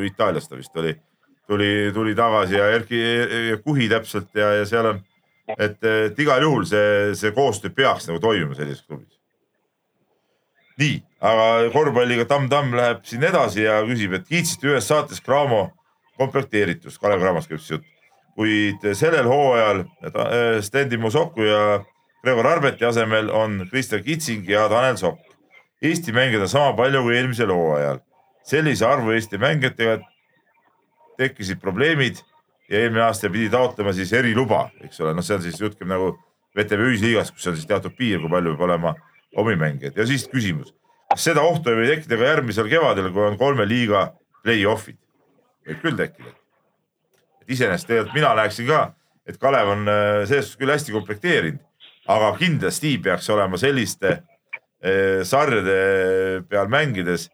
[0.08, 0.94] Itaaliast ta vist oli,
[1.50, 3.00] tuli, tuli tagasi ja Erki
[3.54, 5.02] ja Kuhi täpselt ja, ja seal on,
[5.56, 9.16] et, et igal juhul see, see koostöö peaks nagu toimima sellises klubis.
[10.78, 15.70] nii, aga korvpalliga Tamm-Tamm läheb siin edasi ja küsib, et kiitsite ühes saates Cramo
[16.20, 17.88] komplekteeritust, Kalev Cramost käib siis jutt,
[18.38, 21.62] kuid sellel hooajal äh, Stendi Musoku ja
[22.24, 25.24] Gregor Arbeti asemel on Kristjan Kitsing ja Tanel Sokk.
[25.82, 28.00] Eesti mängijaid on sama palju kui eelmisel hooajal.
[28.48, 29.98] sellise arvu Eesti mängijatega
[31.18, 32.22] tekkisid probleemid
[32.70, 35.90] ja eelmine aasta pidi taotlema siis eriluba, eks ole, noh, see on siis jutt käib
[35.92, 36.14] nagu
[36.56, 38.94] VTV ühisliigast, kus on siis teatud piir, kui palju peab olema
[39.38, 40.74] omi mängijaid ja siis küsimus,
[41.12, 44.10] kas seda ohtu ei või tekkida ka järgmisel kevadel, kui on kolme liiga
[44.44, 45.00] play-off'id?
[45.68, 46.37] võib küll tekkida.
[47.48, 48.82] Iseenesest tegelikult mina näeksin ka,
[49.28, 51.64] et Kalev on äh, selles suhtes küll hästi komplekteerinud,
[52.08, 55.78] aga kindlasti peaks olema selliste äh, sarjade
[56.50, 57.28] peal mängides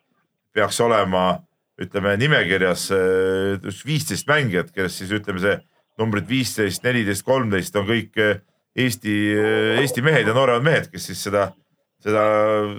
[0.53, 1.43] peaks olema
[1.81, 5.57] ütleme nimekirjas äh, viisteist mängijat, kes siis ütleme see
[6.01, 8.17] numbrid viisteist, neliteist, kolmteist on kõik
[8.73, 9.11] Eesti,
[9.77, 11.51] Eesti mehed ja nooremad mehed, kes siis seda,
[12.01, 12.23] seda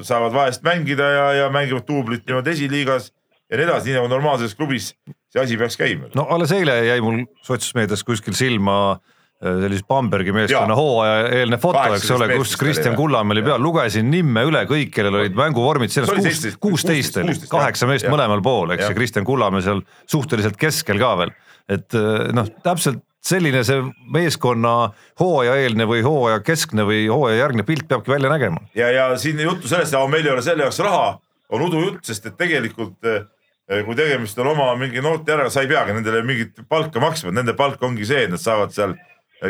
[0.02, 3.12] saavad vahest mängida ja, ja mängivad duublit niimoodi esiliigas
[3.50, 4.92] ja nii edasi, nii nagu normaalses klubis
[5.32, 6.10] see asi peaks käima.
[6.16, 11.84] no alles eile jäi mul sotsiaalmeedias kuskil silma äh, sellise Bambergi meeskonna hooaja eelne foto,
[11.96, 16.12] eks ole, kus Kristjan Kullamäe oli peal, lugesin nimme üle kõik, kellel olid mänguvormid selles
[16.14, 21.16] kuus, kuusteist oli, kaheksa meest mõlemal pool, eks ja Kristjan Kullamäe seal suhteliselt keskel ka
[21.22, 21.34] veel.
[21.68, 23.80] et äh, noh, täpselt selline see
[24.12, 24.74] meeskonna
[25.20, 28.60] hooajaeelne või hooaja keskne või hooaja järgne pilt peabki välja nägema.
[28.76, 31.06] ja, ja siin juttu sellest, meil ei ole selle jaoks raha,
[31.54, 33.24] on udujutt, sest et tegelikult eh,
[33.64, 37.54] kui tegemist on oma mingi noorte järele, sa ei peagi nendele mingit palka maksma, nende
[37.56, 38.96] palk ongi see, et nad saavad seal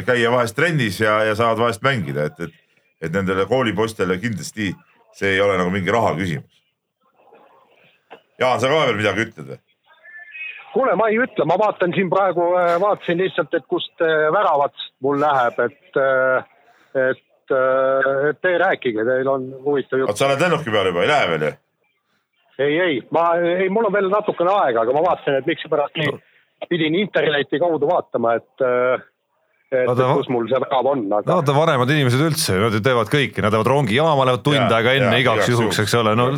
[0.06, 4.72] käia vahest trennis ja, ja saavad vahest mängida, et, et, et nendele koolipoistele kindlasti
[5.14, 6.62] see ei ole nagu mingi raha küsimus.
[8.38, 9.60] Jaan, sa ka veel midagi ütled või?
[10.74, 14.74] kuule, ma ei ütle, ma vaatan siin praegu, äh, vaatasin lihtsalt, et kust äh, väravat
[15.06, 16.00] mul läheb, et,
[16.98, 20.18] et, et te rääkige, teil on huvitav jutt.
[20.18, 21.52] sa oled lennuki peal juba, ei lähe veel ju?
[22.58, 26.14] Ei, ei, ma, ei, mul on veel natukene aega, aga ma vaatasin, et miksipärast nii
[26.70, 28.68] pidin interneti kaudu vaatama, et
[29.74, 31.24] et Vaata, kus mul see värav on aga....
[31.26, 34.94] no vaata vanemad inimesed üldse, nad ju teevad kõike, nad lähevad rongijaama, lähevad tund aega
[35.00, 36.28] enne ja, igaks juhuks, eks ole, no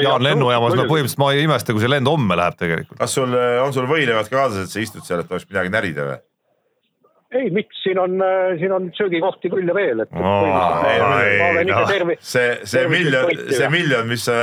[0.00, 2.98] Jaan lennujaamas, no põhimõtteliselt ma ei imesta, kui see lend homme läheb tegelikult.
[3.02, 6.08] kas sul on sul võileivad ka kaasas, et sa istud seal, et oleks midagi närida
[6.08, 6.20] või?
[7.38, 8.18] Ei, miks, siin on,
[8.60, 12.14] siin on söögikohti küll ja veel, et oh,.
[12.20, 14.36] see, see miljon, see miljon, mis sa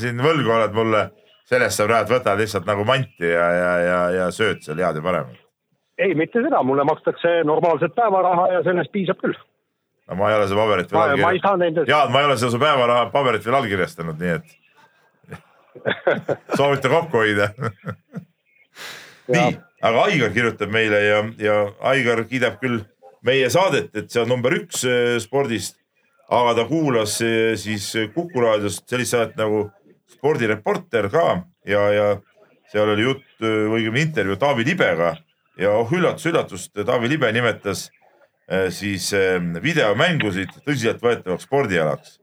[0.00, 1.06] siin võlgu oled mulle,
[1.48, 5.04] sellest sa praegu võtad lihtsalt nagu manti ja, ja, ja, ja sööd seal head ja
[5.04, 5.40] paremat
[5.98, 9.36] ei, mitte seda, mulle makstakse normaalset päevaraha ja sellest piisab küll.
[10.08, 11.88] no ma ei ole seda paberit veel allkirjastanud.
[11.88, 14.48] Jaan, ma ei ole seda su päevaraha paberit veel allkirjastanud, nii et
[16.58, 17.48] soovite kokku hoida
[19.34, 21.56] nii, aga Aigar kirjutab meile ja, ja
[21.92, 22.82] Aigar kiidab küll
[23.24, 25.80] meie saadet, et see on number üks äh, spordist.
[26.28, 29.66] aga ta kuulas äh, siis Kuku raadiost sellist saadet nagu
[30.08, 32.06] spordireporter ka ja, ja
[32.72, 35.14] seal oli jutt äh, õigemini intervjuu Taavi Libega
[35.60, 37.90] ja oh üllatus-üllatust, Taavi Libe nimetas
[38.76, 42.18] siis ähm, videomängusid tõsiseltvõetavaks spordialaks.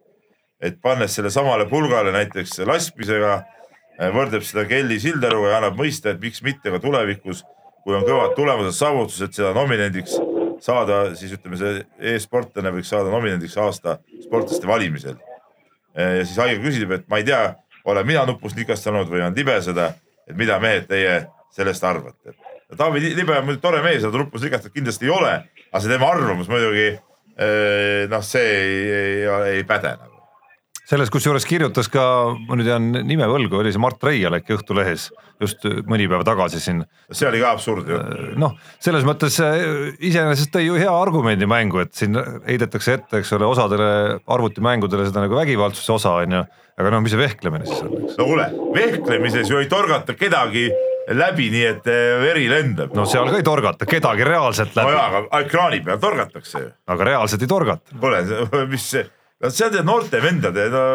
[0.62, 3.40] et pannes selle samale pulgale näiteks laskmisega,
[4.02, 7.44] võrdleb seda Kelly Sildaruga ja annab mõista, et miks mitte ka tulevikus,
[7.86, 10.18] kui on kõvad tulemused, saavutused, seda nominendiks
[10.62, 11.82] saada, siis ütleme, see
[12.14, 15.18] e-sportlane võiks saada nominendiks aasta sportlaste valimisel.
[15.98, 17.44] Äh, ja siis Aigo küsib, et ma ei tea,
[17.86, 19.92] olen mina nupust nikastanud või on Libe seda,
[20.30, 22.38] et mida mehed teie sellest arvate
[22.78, 25.32] Taavi Libe on muidugi tore mees ta luppus rikastatud kindlasti ei ole,
[25.72, 29.18] aga see tema arvamus muidugi eh, noh, see ei, ei,
[29.58, 30.21] ei päde nagu.
[30.92, 32.04] Selles kusjuures kirjutas ka,
[32.48, 35.08] ma nüüd jään nime võlgu, oli see Mart Reial äkki Õhtulehes
[35.42, 36.84] just mõni päev tagasi siin.
[37.08, 38.00] see oli ka absurd ju.
[38.00, 43.22] Eh, noh, selles mõttes eh, iseenesest tõi ju hea argumendi mängu, et siin heidetakse ette,
[43.22, 43.92] eks ole, osadele
[44.28, 46.44] arvutimängudele seda nagu vägivaldsuse osa on ju.
[46.82, 47.96] aga noh, mis see vehklemine siis on?
[48.18, 50.68] no kuule, vehklemises ju ei torgata kedagi
[51.16, 52.92] läbi, nii et eh, veri lendab.
[52.98, 54.92] no seal ka ei torgata kedagi reaalselt läbi.
[54.92, 56.70] no jaa, aga ekraani peal torgatakse ju.
[56.92, 58.00] aga reaalselt ei torgata.
[58.04, 58.24] kuule,
[58.76, 60.86] mis see, no see on noorte vendade no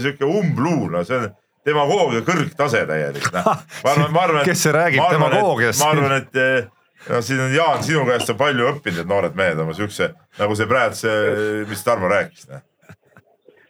[0.00, 1.30] sihuke umbluu, no see on
[1.66, 3.48] demagoogia kõrgtase täielik, noh.
[3.84, 4.44] ma arvan, ma arvan.
[4.48, 5.82] kes see räägib demagoogiast?
[5.82, 6.70] ma arvan, et eh,
[7.10, 10.56] no siin on Jaan, sinu käest on palju õppinud need noored mehed oma siukse, nagu
[10.56, 11.20] see praegu see,
[11.68, 12.48] mis Tarmo rääkis.
[12.50, 12.64] Noh.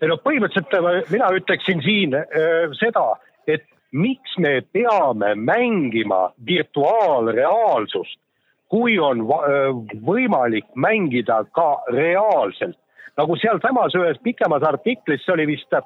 [0.01, 3.07] ei no põhimõtteliselt mina ütleksin siin äh, seda,
[3.51, 8.21] et miks me peame mängima virtuaalreaalsust,
[8.71, 9.25] kui on
[10.07, 12.79] võimalik mängida ka reaalselt.
[13.21, 15.81] Nagu sealsamas ühes pikemas artiklis, see oli vist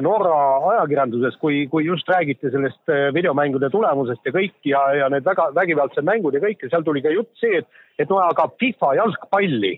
[0.00, 0.34] Norra
[0.70, 6.06] ajakirjanduses, kui, kui just räägiti sellest videomängude tulemusest ja kõik ja, ja need väga vägivaldsed
[6.06, 7.66] mängud ja kõik ja seal tuli ka jutt see, et,
[7.98, 9.72] et no aga FIFA jalgpalli,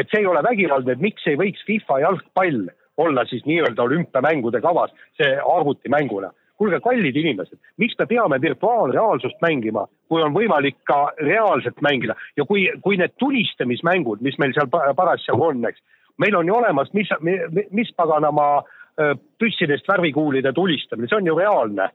[0.00, 2.70] et see ei ole vägivaldne, et miks ei võiks FIFA jalgpall
[3.00, 9.86] olla siis nii-öelda olümpiamängude kavas, see arvutimänguna kuulge, kallid inimesed, miks me peame virtuaalreaalsust mängima,
[10.12, 12.16] kui on võimalik ka reaalselt mängida?
[12.36, 15.80] Ja kui, kui need tulistamismängud, mis meil seal parasjagu on, eks,
[16.20, 17.08] meil on ju olemas, mis,
[17.72, 18.50] mis paganama
[19.40, 21.88] püssidest värvikuulide tulistamine, see on ju reaalne,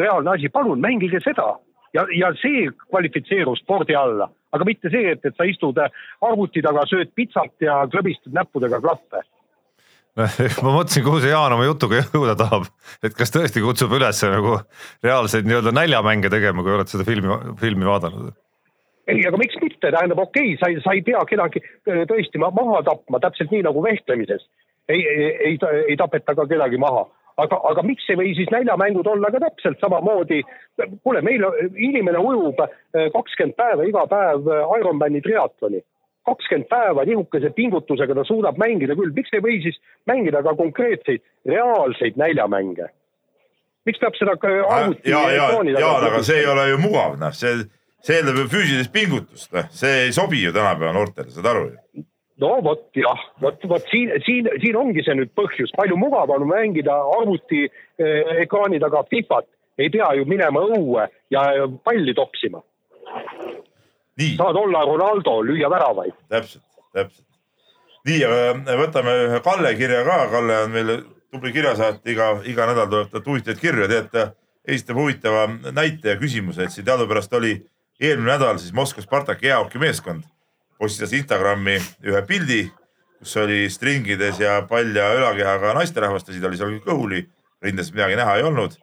[0.00, 1.56] reaalne asi, palun mängige seda.
[1.96, 6.84] Ja, ja see kvalifitseerub spordi alla, aga mitte see, et, et sa istud arvuti taga,
[6.88, 9.22] sööd pitsat ja klõbistad näppudega klappe
[10.64, 12.68] ma mõtlesin, kuhu see Jaan oma jutuga jõuda tahab,
[13.06, 14.58] et kas tõesti kutsub üles nagu
[15.04, 18.34] reaalseid nii-öelda näljamänge tegema, kui oled seda filmi, filmi vaadanud?
[19.08, 22.40] ei, aga miks mitte, tähendab, okei okay,, sa ei, sa ei pea kedagi äh, tõesti
[22.42, 24.44] maha tapma, täpselt nii nagu vehklemises.
[24.88, 25.56] ei, ei, ei,
[25.92, 27.06] ei tapeta ka kedagi maha,
[27.42, 30.42] aga, aga miks ei või siis näljamängud olla ka täpselt samamoodi.
[31.02, 31.44] kuule, meil
[31.76, 35.82] inimene ujub eh, kakskümmend päeva iga päev eh, Ironmani triatloni.
[36.28, 41.24] Kakskümmend päeva nihukese pingutusega ta suudab mängida küll, miks ei või siis mängida ka konkreetseid
[41.48, 42.92] reaalseid näljamänge?
[43.88, 47.64] miks peab seda arvuti ja, ja, ja, aga see ei ole ju mugav, noh, see,
[48.04, 52.04] see eeldab ju füüsilist pingutust, noh, see ei sobi ju tänapäeva noortele, saad aru ju.
[52.44, 56.96] no vot jah, vot, vot siin, siin, siin ongi see nüüd põhjus, palju mugavam mängida
[57.18, 59.48] arvuti eh, ekraani taga Fifat,
[59.78, 61.48] ei pea ju minema õue ja
[61.86, 62.62] palli topsima,
[64.36, 66.14] saad olla Ronaldo, lüüa väravaid.
[66.28, 67.26] täpselt, täpselt.
[68.06, 70.94] nii, aga võtame ühe Kalle kirja ka, Kalle on meil
[71.30, 73.84] tubli kirjasaatja, iga, iga nädal tuleb talt huvitavaid kirju.
[73.84, 74.30] Ja tead, ta
[74.68, 77.54] esitab huvitava näite ja küsimuse, et siin teadupärast oli
[78.00, 80.26] eelmine nädal siis Moskva Spartaki jäähokimeeskond
[80.78, 82.60] postitas Instagrami ühe pildi,
[83.18, 87.24] kus oli stringides ja palja ülakehaga naisterahvastasid, oli seal kõhuli,
[87.64, 88.76] rindes midagi näha ei olnud.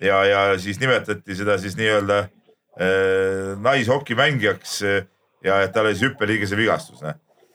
[0.00, 2.28] ja, ja siis nimetati seda siis nii-öelda äh,
[3.60, 5.02] naishokimängijaks äh,
[5.44, 7.02] ja et tal oli siis hüppeliigese vigastus,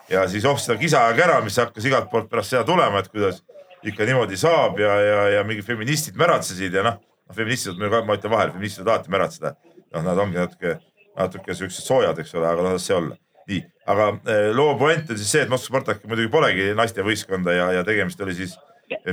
[0.09, 3.11] ja siis oh seda kisa ja kära, mis hakkas igalt poolt pärast seda tulema, et
[3.13, 3.41] kuidas
[3.85, 6.99] ikka niimoodi saab ja, ja, ja mingid feministid märatsesid ja noh,
[7.29, 9.55] noh feministid, ma ütlen vahele, feministid alati märatseda.
[9.95, 10.77] noh, nad ongi natuke,
[11.15, 13.17] natuke siuksed soojad, eks ole, aga noh, las see olla.
[13.49, 13.61] nii,
[13.93, 17.83] aga eh, loo puänt on siis see, et Moskva Spartak muidugi polegi naistevõistkonda ja, ja
[17.85, 18.55] tegemist oli siis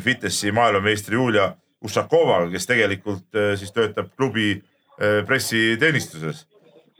[0.00, 1.50] fitnessi maailmameistri Julia
[1.84, 4.54] Ušakovaga, kes tegelikult siis töötab klubi
[5.26, 6.46] pressiteenistuses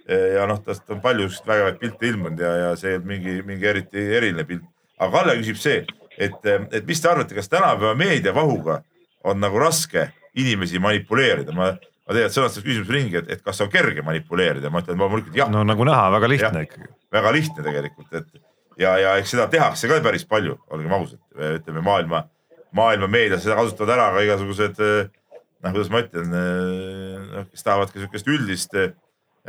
[0.09, 4.03] ja noh, tast on palju siukseid vägevaid pilte ilmunud ja, ja see mingi, mingi eriti
[4.17, 4.65] eriline pilt.
[4.99, 5.85] aga Kalle küsib see,
[6.19, 8.81] et, et mis te arvate, kas tänapäeva meediavahuga
[9.31, 11.55] on nagu raske inimesi manipuleerida?
[11.55, 15.39] ma, ma tegelikult sõnastasin küsimuse ringi, et, et kas on kerge manipuleerida, ma ütlen loomulikult
[15.39, 16.69] jah no nagu näha, väga lihtne Jah.
[16.69, 16.91] ikkagi.
[17.13, 21.85] väga lihtne tegelikult, et ja, ja eks seda tehakse ka päris palju, olgem ausad, ütleme
[21.85, 22.25] maailma,
[22.75, 24.83] maailma meedias seda kasutavad ära ka igasugused
[25.63, 28.93] noh, kuidas ma ütlen, noh, kes tahavad ka siukest üldist eh,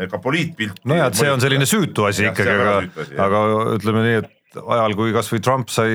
[0.10, 0.86] ka poliitpilti.
[0.90, 2.78] nojah, et see on selline süütu asi ikkagi, aga
[3.26, 3.44] aga
[3.78, 5.92] ütleme nii, et ajal, kui kasvõi Trump sai,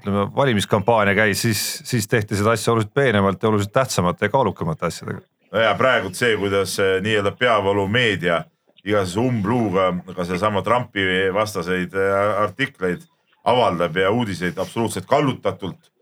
[0.00, 4.88] ütleme valimiskampaania käis, siis, siis tehti seda asja oluliselt peenemalt ja oluliselt tähtsamate ja kaalukamate
[4.90, 5.24] asjadega.
[5.52, 8.42] no ja praegult see, kuidas eh, nii-öelda peavoolumeedia
[8.88, 13.06] igasuguse umbluuga ka sedasama Trumpi vastaseid eh, artikleid
[13.48, 15.92] avaldab ja uudiseid absoluutselt kallutatult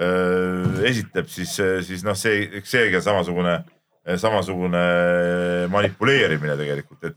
[0.00, 3.56] öö, esitab, siis, siis noh, see, eks seegi on samasugune,
[4.20, 4.82] samasugune
[5.72, 7.16] manipuleerimine tegelikult, et,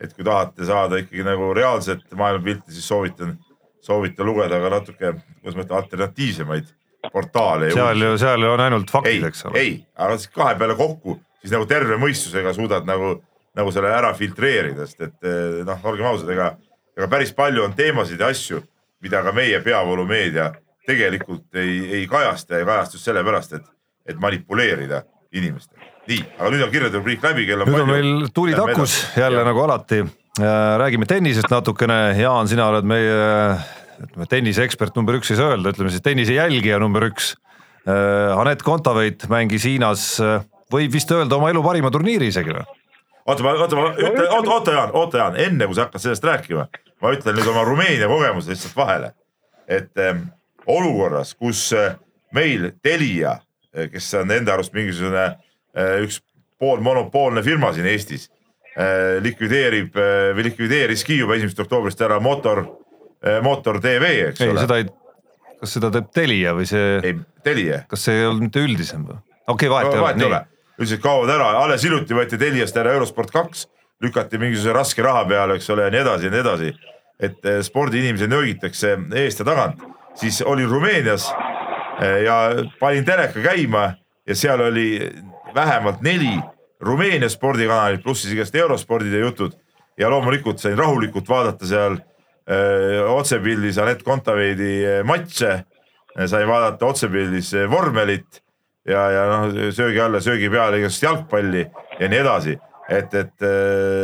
[0.00, 3.36] et kui tahate saada ikkagi nagu reaalset maailmapilti, siis soovitan,
[3.84, 6.74] soovitan lugeda ka natuke, kuidas ma ütlen, alternatiivsemaid
[7.12, 7.72] portaale.
[7.74, 9.58] seal ju, seal on ainult faktid, eks, ole.
[9.62, 13.16] ei, aga siis kahe peale kokku, siis nagu terve mõistusega suudad nagu,
[13.58, 15.28] nagu selle ära filtreerida, sest et
[15.66, 16.52] noh, olgem ausad, ega,
[16.98, 18.62] ega päris palju on teemasid ja asju,
[19.02, 20.52] mida ka meie peavoolumeedia
[20.88, 23.66] tegelikult ei, ei kajasta ja just sellepärast, et,
[24.08, 25.02] et manipuleerida
[25.36, 25.84] inimestega.
[26.08, 27.96] nii, aga nüüd on kirjade rubriik läbi, kell on nüüd on palju.
[27.96, 30.04] meil tuli takus jälle nagu alati.
[30.78, 33.58] räägime tennisest natukene, Jaan, sina oled meie
[33.98, 37.34] ütleme tenniseekspert number üks ei saa öelda, ütleme siis tennise jälgija number üks.
[37.88, 40.04] Anett Kontaveit mängis Hiinas,
[40.72, 42.66] võib vist öelda oma elu parima turniiri isegi või?
[43.28, 46.24] oota, ma, oota, ma ütlen, oota, oota Jaan, oota Jaan, enne kui sa hakkad sellest
[46.24, 46.66] rääkima,
[47.02, 49.12] ma ütlen nüüd oma Rumeenia kogemuse lihtsalt vahele.
[49.68, 50.28] et ähm,
[50.68, 51.96] olukorras, kus äh,
[52.34, 53.38] meil Telia,
[53.92, 56.20] kes on enda arust mingisugune äh, üks
[56.58, 58.28] poolmonopoolne firma siin Eestis
[58.74, 64.52] äh,, likvideerib äh, või likvideeriski juba esimesest oktoobrist ära Motor äh,, Motor tv, eks ei,
[64.52, 64.64] ole.
[64.66, 64.88] seda ei,
[65.62, 67.16] kas seda teeb Telia või see, ei,
[67.46, 69.20] Telia kas see ei olnud mitte üldisem või?
[69.46, 70.44] okei okay,, vahet ei vahet ei ole ole,
[70.78, 73.66] üldiselt kaovad ära, alles hiljuti võeti Teliast ära Eurosport kaks,
[74.02, 76.74] lükati mingisuguse raske raha peale, eks ole, ja nii edasi ja nii edasi.
[77.18, 79.80] et spordiinimesi nöögitakse eest ja tagant,
[80.20, 81.34] siis olin Rumeenias
[82.02, 82.50] eh, ja
[82.80, 83.92] panin teleka käima
[84.26, 85.12] ja seal oli
[85.54, 86.38] vähemalt neli
[86.80, 89.52] Rumeenia spordikanalit, pluss siis igast eurospordid ja jutud.
[89.98, 91.96] ja loomulikult sain rahulikult vaadata seal
[92.50, 95.64] öö, otsepildis Anett Kontaveidi eh, matše,
[96.26, 98.42] sain vaadata otsepildis eh, vormelit
[98.86, 101.66] ja, ja noh, söögi alla, söögi peale igasugust jalgpalli
[102.00, 102.58] ja nii edasi.
[102.88, 103.42] et, et,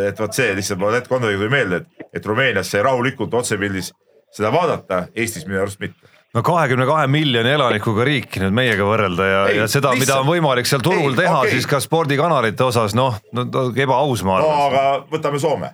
[0.09, 3.93] et vot see lihtsalt Anett Kontaveidi tuli meelde, et, et Rumeenias sai rahulikult otsepildis
[4.35, 6.11] seda vaadata, Eestis minu arust mitte.
[6.35, 10.67] no kahekümne kahe miljoni elanikuga riiki nüüd meiega võrrelda ja, ja seda, mida on võimalik
[10.67, 14.51] seal turul Ei, teha okay., siis ka spordikanalite osas noh, no no ebaaus ma no
[14.51, 14.67] arvan.
[14.69, 15.71] aga võtame Soome.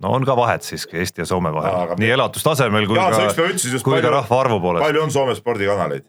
[0.00, 3.28] no on ka vahet siiski Eesti ja Soome vahel aga- nii elatustasemel kui Jaan, sa
[3.36, 4.86] ka kui ka rahvaarvu poolest.
[4.86, 6.08] palju on Soome spordikanaleid?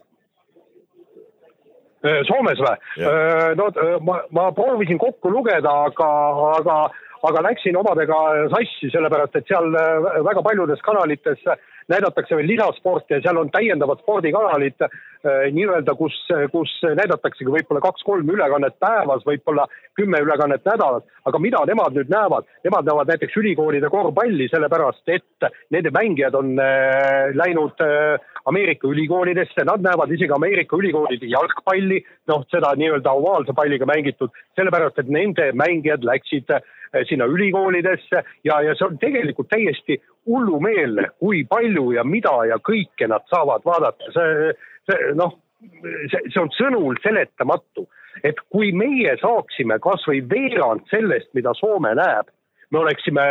[2.28, 3.54] Soomes või Jah.?
[3.58, 6.08] no öö, ma, ma proovisin kokku lugeda, aga,
[6.60, 6.76] aga,
[7.26, 8.18] aga läksin omadega
[8.52, 11.42] sassi, sellepärast et seal öö, väga paljudes kanalites
[11.88, 16.16] näidatakse veel lisasporti ja seal on täiendavad spordikanalid äh, nii-öelda, kus,
[16.52, 19.66] kus näidataksegi võib-olla kaks-kolm ülekannet päevas, võib-olla
[19.98, 21.04] kümme ülekannet nädalas.
[21.24, 22.46] aga mida nemad nüüd näevad?
[22.64, 28.18] Nemad näevad näiteks ülikoolide korvpalli, sellepärast et nende mängijad on äh, läinud äh,
[28.48, 35.02] Ameerika ülikoolidesse, nad näevad isegi Ameerika ülikoolide jalgpalli, noh, seda nii-öelda ovaalse palliga mängitud, sellepärast
[35.02, 36.52] et nende mängijad läksid
[37.08, 43.08] sinna ülikoolidesse ja, ja see on tegelikult täiesti hullumeelne, kui palju ja mida ja kõike
[43.10, 44.52] nad saavad vaadata, see,
[44.90, 45.36] see noh,
[46.10, 47.86] see, see on sõnul seletamatu,
[48.26, 52.32] et kui meie saaksime kasvõi veerand sellest, mida Soome näeb,
[52.70, 53.28] me oleksime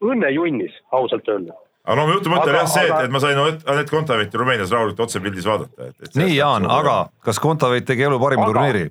[0.00, 1.58] õnnejunnis, ausalt öelda
[1.90, 4.72] aga no mu jutu mõte oli jah see, et, et ma sain Anett Kontaveiti Rumeenias
[4.74, 5.90] rahulikult otsepildis vaadata.
[6.18, 8.52] nii Jaan, aga kas Kontaveit tegi elu parima aga...
[8.52, 8.90] turniiri?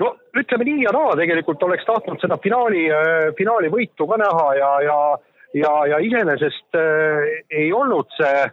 [0.00, 4.46] no ütleme nii ja naa, tegelikult oleks tahtnud seda finaali, äh, finaali võitu ka näha
[4.60, 4.98] ja, ja,
[5.54, 8.48] ja, ja iseenesest äh, ei olnud see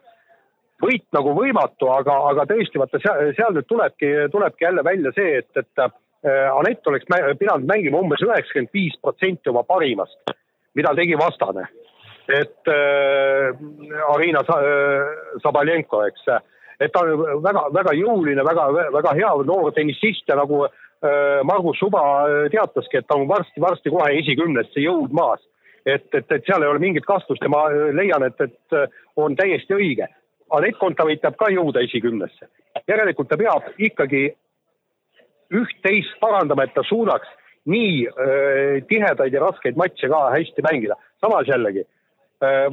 [0.84, 5.42] võit nagu võimatu, aga, aga tõesti, vaata seal, seal nüüd tulebki, tulebki jälle välja see,
[5.42, 5.92] et, et äh,
[6.54, 7.08] Anett oleks
[7.40, 10.36] pidanud mängima umbes üheksakümmend viis protsenti oma parimast,
[10.78, 11.68] mida tegi vastane
[12.28, 13.56] et äh,
[14.14, 16.28] Arina äh, Sabalenko, eks,
[16.80, 21.80] et ta on väga, väga jõuline, väga, väga hea noor tennisist ja nagu äh, Margus
[21.80, 25.44] Suba äh, teataski, et ta on varsti-varsti kohe esikümnesse jõudmas.
[25.88, 28.88] Et, et, et seal ei ole mingit kahtlust ja ma äh, leian, et, et äh,
[29.16, 30.10] on täiesti õige.
[30.56, 32.48] Anett Kontaveit peab ka jõuda esikümnesse.
[32.88, 34.30] järelikult ta peab ikkagi
[35.52, 37.28] üht-teist parandama, et ta suudaks
[37.68, 40.96] nii öö, tihedaid ja raskeid matše ka hästi mängida.
[41.20, 41.84] samas jällegi
[42.44, 42.70] Äh,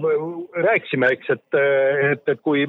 [0.52, 1.54] rääkisime, eks, et,
[2.12, 2.66] et, et kui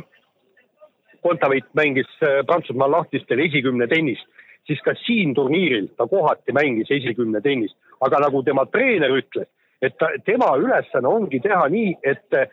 [1.22, 4.24] Kontaveit mängis äh, Prantsusmaal lahtistel esikümne tennist,
[4.64, 9.50] siis ka siin turniiril ta kohati mängis esikümne tennist, aga nagu tema treener ütles,
[9.86, 12.50] et ta, tema ülesanne ongi teha nii, et äh,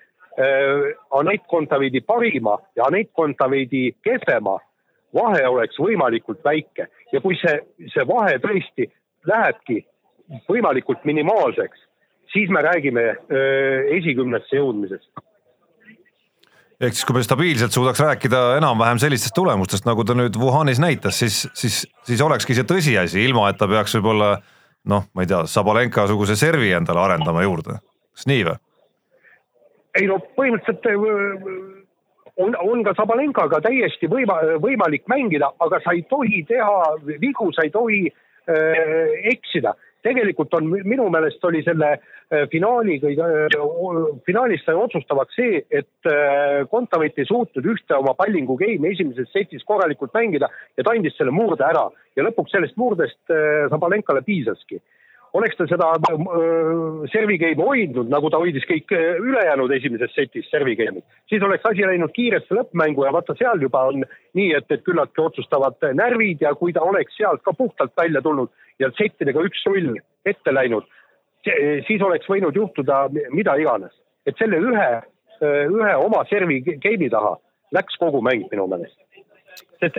[1.19, 4.59] Anett Kontaveidi parima ja Anett Kontaveidi kehvema
[5.15, 6.89] vahe oleks võimalikult väike.
[7.13, 7.59] Ja kui see,
[7.93, 8.89] see vahe tõesti
[9.29, 9.83] lähebki
[10.49, 11.85] võimalikult minimaalseks,
[12.33, 13.05] siis me räägime
[13.99, 15.11] esikümnesse jõudmisest.
[16.83, 21.21] Ehk siis, kui me stabiilselt suudaks rääkida enam-vähem sellistest tulemustest, nagu ta nüüd Wuhanis näitas,
[21.21, 21.77] siis, siis,
[22.09, 24.33] siis olekski see tõsiasi, ilma et ta peaks võib-olla
[24.91, 27.79] noh, ma ei tea, Sabalenka suguse servi endale arendama juurde,
[28.17, 28.59] kas nii või?
[30.01, 30.87] ei no põhimõtteliselt
[32.41, 37.67] on, on ka Sabalenkaga täiesti võima, võimalik mängida, aga sa ei tohi teha vigu, sa
[37.67, 42.01] ei tohi äh, eksida tegelikult on minu meelest oli selle äh,
[42.51, 48.57] finaali kõige, äh, finaalis sai otsustavaks see, et äh, Kontaveit ei suutnud ühte oma pallingu
[48.61, 51.89] game'i esimeses setis korralikult mängida ja ta andis selle murde ära.
[52.17, 53.33] Ja lõpuks sellest murdest
[53.73, 54.83] Sabalenkale piisaski.
[55.33, 55.87] Oleks ta seda
[57.09, 61.87] servi game'i hoidnud, nagu ta hoidis kõik ülejäänud esimeses setis servi game'id, siis oleks asi
[61.89, 66.53] läinud kiiresse lõppmängu ja vaata, seal juba on nii, et, et küllaltki otsustavad närvid ja
[66.59, 68.53] kui ta oleks sealt ka puhtalt välja tulnud
[68.83, 69.97] ja settidega üks-null
[70.29, 70.85] ette läinud,
[71.87, 73.93] siis oleks võinud juhtuda mida iganes.
[74.27, 74.91] et selle ühe,
[75.43, 77.37] äh, ühe oma servi game'i taha
[77.73, 78.99] läks kogu mäng minu meelest.
[79.81, 79.99] sest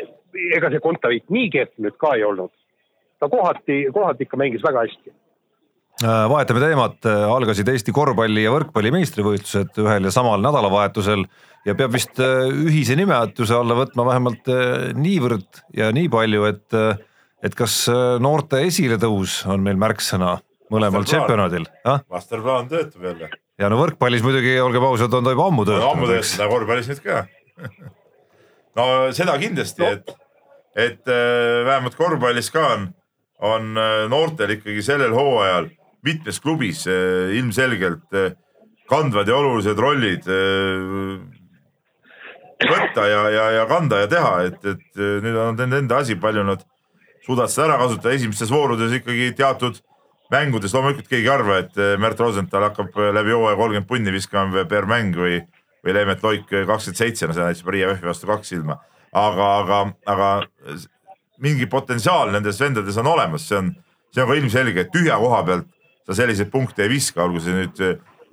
[0.55, 2.51] ega see Kontaveit nii kehv nüüd ka ei olnud
[3.19, 5.13] ta kohati, kohati ikka mängis väga hästi
[6.01, 11.21] Äh, vahetame teemat, äh, algasid Eesti korvpalli ja võrkpalli meistrivõistlused ühel ja samal nädalavahetusel
[11.67, 14.49] ja peab vist äh, ühise nimetuse alla võtma vähemalt
[14.97, 16.79] niivõrd ja nii palju, et,
[17.45, 17.77] et kas
[18.25, 20.39] noorte esiletõus on meil märksõna
[20.73, 21.67] mõlemal tšempionadil?
[22.11, 23.29] masterplaan töötab jälle.
[23.59, 25.89] ja no võrkpallis muidugi, olgem ausad, on ta juba ammu töötanud.
[25.91, 27.21] ammu töötanud, aga korvpallis nüüd ka
[28.79, 30.15] no seda kindlasti no., et,
[30.87, 31.13] et
[31.69, 32.89] vähemalt korvpallis ka on,
[33.53, 33.71] on
[34.11, 35.69] noortel ikkagi sellel hooajal
[36.03, 38.19] mitmes klubis eh, ilmselgelt
[38.89, 40.27] kandvad ja olulised rollid
[42.63, 46.43] võtta ja, ja, ja kanda ja teha, et, et nüüd on nende enda asi, palju
[46.47, 46.63] nad
[47.25, 49.79] suudavad seda ära kasutada, esimestes voorudes ikkagi teatud
[50.33, 54.87] mängudes loomulikult keegi ei arva, et Märt Rosenthal hakkab läbi hooaja kolmkümmend punni viskama per
[54.89, 55.39] mäng või,
[55.85, 58.79] või Leemet Loik kakskümmend seitse, no see näitas Maria Jõhvi vastu kaks silma.
[59.13, 59.79] aga, aga,
[60.09, 60.29] aga
[61.43, 63.69] mingi potentsiaal nendes vendades on olemas, see on,
[64.13, 65.69] see on ka ilmselge, et tühja koha pealt
[66.07, 67.83] sa selliseid punkte ei viska, olgu see nüüd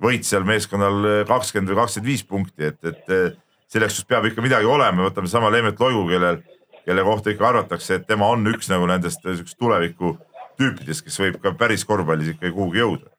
[0.01, 3.37] võit seal meeskonnal kakskümmend või kakskümmend viis punkti, et, et
[3.71, 6.41] selleks peab ikka midagi olema, võtame sama Leemet Loigu, kellel,
[6.85, 10.17] kelle kohta ikka arvatakse, et tema on üks nagu nendest siuksest tuleviku
[10.61, 13.09] tüüpidest, kes võib ka päris korvpallis ikkagi kuhugi jõuda.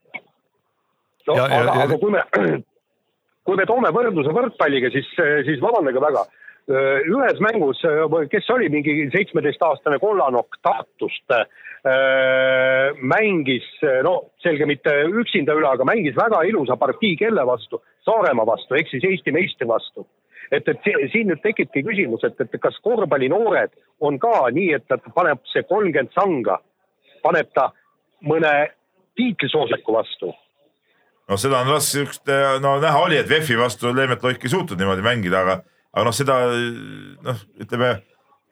[1.29, 2.23] no ja, aga, aga kui me,
[3.47, 5.11] kui me toome võrdluse võrkpalliga, siis,
[5.49, 6.25] siis vabandage väga.
[6.71, 7.81] Ühes mängus,
[8.31, 11.35] kes oli mingi seitsmeteistaastane kollanokk Tartust,
[13.03, 13.67] mängis,
[14.07, 14.13] no
[14.45, 19.05] selge mitte üksinda üle, aga mängis väga ilusa partii kelle vastu, Saaremaa vastu, ehk siis
[19.11, 20.07] Eesti meistri vastu.
[20.53, 23.73] Et, et siin nüüd tekibki küsimus, et, et kas korvpallinoored
[24.05, 26.59] on ka nii, et ta paneb see kolmkümmend sanga,
[27.25, 27.71] paneb ta
[28.27, 28.53] mõne
[29.19, 30.33] tiitlisoosiku vastu.
[31.29, 34.81] no seda on raske siukest, no näha oli, et VEF-i vastu Leemet Loik ei suutnud
[34.81, 35.59] niimoodi mängida, aga,
[35.93, 36.39] aga noh, seda
[37.29, 37.95] noh, ütleme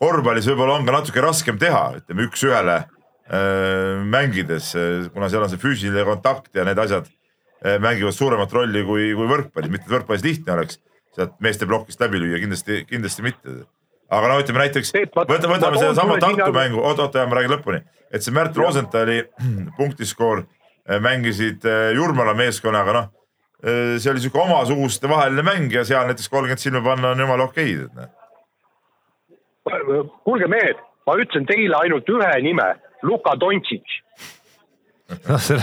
[0.01, 4.73] korvpallis võib-olla on ka natuke raskem teha, ütleme üks-ühele äh, mängides,
[5.15, 9.35] kuna seal on see füüsiline kontakt ja need asjad äh, mängivad suuremat rolli kui, kui
[9.35, 10.81] võrkpallis, mitte et võrkpallis lihtne oleks
[11.17, 13.61] sealt meeste plokist läbi lüüa, kindlasti, kindlasti mitte.
[14.11, 17.81] Aga no ütleme näiteks, võtame, võtame sedasama Tartu mängu, oot, oota, ma räägin lõpuni,
[18.11, 19.19] et see Märt Rosenthali
[19.79, 23.07] punktiskoor äh, mängisid äh, Jurmala meeskonnaga, noh.
[23.61, 27.43] Äh, see oli sihuke omasuguste vaheline mäng ja seal näiteks kolmkümmend silma panna on jumala
[27.51, 28.09] okeid, et noh.
[30.27, 32.69] kuulge mehed, ma ütlesin teile ainult ühe nime,
[33.07, 33.93] Luka Dontšitš
[35.29, 35.63] noh, selle,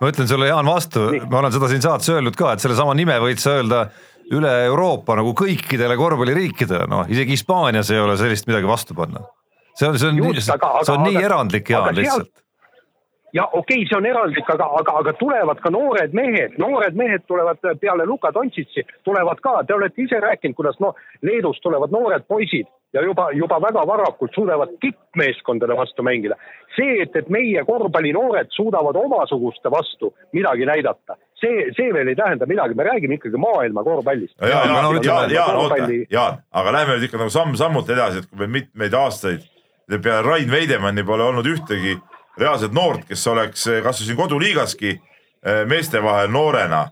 [0.00, 3.18] ma ütlen sulle, Jaan, vastu, ma olen seda siin saates öelnud ka, et sellesama nime
[3.22, 3.78] võid sa öelda
[4.34, 9.24] üle Euroopa nagu kõikidele korvpalliriikidele, noh isegi Hispaanias ei ole sellist midagi vastu panna.
[9.78, 12.32] see on, see on, see on aga, nii erandlik Jaan lihtsalt
[13.32, 17.26] ja okei okay,, see on erandlik, aga, aga, aga tulevad ka noored mehed, noored mehed
[17.28, 22.24] tulevad peale Luka Dontšitsi, tulevad ka, te olete ise rääkinud, kuidas noh, Leedust tulevad noored
[22.28, 26.36] poisid ja juba, juba väga varakult suudavad tippmeeskondade vastu mängida.
[26.76, 32.46] see, et, et meie korvpallinoored suudavad omasuguste vastu midagi näidata, see, see veel ei tähenda
[32.46, 34.36] midagi, me räägime ikkagi maailma korvpallist.
[34.40, 35.76] Jaan, Jaan, Jaan, Jaan, oota,
[36.10, 39.48] Jaan, aga lähme nüüd ikka nagu samm-sammult edasi, et kui me mitmeid aastaid
[39.88, 41.96] peale Rain Veidemanni pole olnud ühtegi
[42.38, 46.86] reaalset noort, kes oleks kasvõi siin koduliigaski eh, meeste vahel noorena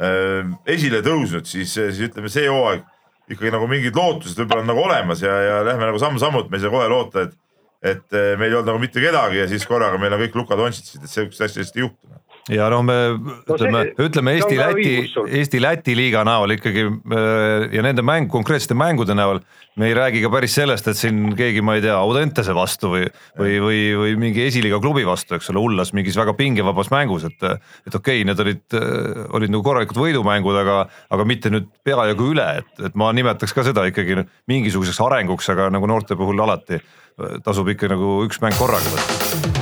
[0.00, 2.88] eh, esile tõusnud, siis, siis ütleme, see hooaeg
[3.32, 6.64] ikkagi nagu mingid lootused võib-olla on nagu olemas ja, ja lähme nagu samm-sammult, me ei
[6.64, 7.38] saa kohe loota, et
[7.82, 10.54] et eh, meil ei olnud nagu mitte kedagi ja siis korraga meil on kõik Luka
[10.58, 12.12] Dontšitsid, et sihukest asja lihtsalt ei juhtu
[12.50, 14.94] ja noh, me no ütleme, ütleme Eesti-Läti,
[15.38, 19.42] Eesti-Läti liiga näol ikkagi äh, ja nende mäng, konkreetsete mängude näol
[19.78, 23.06] me ei räägi ka päris sellest, et siin keegi, ma ei tea, Audentese vastu või,
[23.38, 27.38] või, või, või mingi esiliiga klubi vastu, eks ole, Ullas mingis väga pingevabas mängus, et
[27.42, 30.78] et okei okay,, need olid, äh, olid nagu korralikud võidumängud, aga,
[31.14, 34.18] aga mitte nüüd peajagu üle, et, et ma nimetaks ka seda ikkagi
[34.50, 39.54] mingisuguseks arenguks, aga nagu noorte puhul alati äh, tasub ikka nagu üks mäng korraga võtta.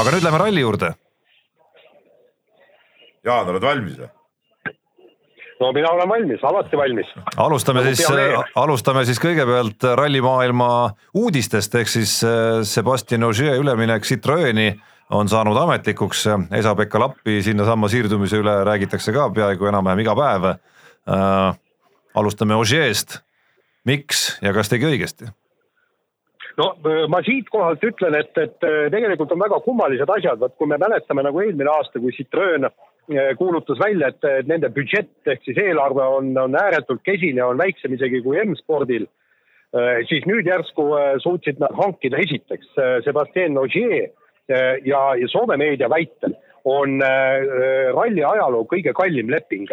[0.00, 0.94] aga nüüd lähme ralli juurde
[3.26, 4.12] Jaan, oled valmis või?
[5.60, 7.12] no mina olen valmis, alati valmis.
[7.36, 10.68] alustame nagu siis, alustame siis kõigepealt rallimaailma
[11.16, 14.68] uudistest, ehk siis äh, Sebastian Ogier üleminek Citroeni
[15.10, 16.24] on saanud ametlikuks.
[16.58, 21.56] Esa-Pekka Lappi sinnasamma siirdumise üle räägitakse ka peaaegu enam-vähem iga päev äh,.
[22.14, 23.20] alustame Ogier'st,
[23.84, 25.30] miks ja kas tegi õigesti?
[26.56, 26.72] no
[27.12, 28.58] ma siitkohalt ütlen, et, et
[28.92, 32.68] tegelikult on väga kummalised asjad, vot kui me mäletame nagu eelmine aasta, kui Citroen
[33.38, 38.22] kuulutas välja, et nende budžett ehk siis eelarve on, on ääretult kesine, on väiksem isegi
[38.24, 39.06] kui M-spordil.
[39.76, 42.72] Eh, siis nüüd järsku eh, suutsid nad hankida esiteks
[43.04, 44.08] Sebastian Ogier
[44.46, 46.36] ja, ja Soome meedia väitel
[46.66, 47.00] on
[47.94, 49.70] ralli ajaloo kõige kallim leping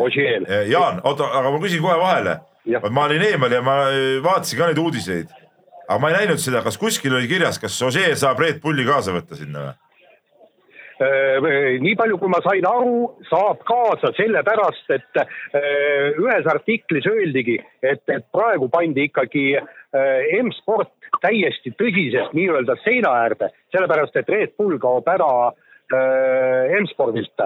[0.00, 0.46] Ogier'l.
[0.68, 2.38] Jaan, oota, aga ma küsin kohe vahele.
[2.90, 3.76] ma olin eemal ja ma
[4.24, 5.32] vaatasin ka neid uudiseid.
[5.88, 9.16] aga ma ei näinud seda, kas kuskil oli kirjas, kas Ogier saab Red Bulli kaasa
[9.16, 9.74] võtta sinna või?
[11.00, 17.56] Äh, nii palju, kui ma sain aru, saab kaasa sellepärast, et äh, ühes artiklis öeldigi,
[17.80, 20.92] et, et praegu pandi ikkagi äh, M-sport
[21.24, 25.52] täiesti tõsiselt nii-öelda seina äärde, sellepärast et Red Bull kaob ära
[25.92, 27.42] M-spordilt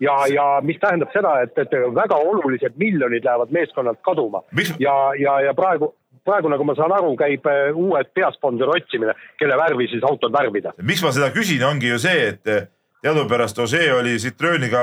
[0.00, 4.70] ja, ja mis tähendab seda, et, et väga olulised miljonid lähevad meeskonnalt kaduma mis...
[4.80, 5.90] ja, ja, ja praegu
[6.24, 7.44] praegu, nagu ma saan aru, käib
[7.76, 10.72] uued peasponsori otsimine, kelle värvi siis autod värvida.
[10.80, 12.70] miks ma seda küsin, ongi ju see, et
[13.02, 14.80] teadupärast Osee oli Citrooniga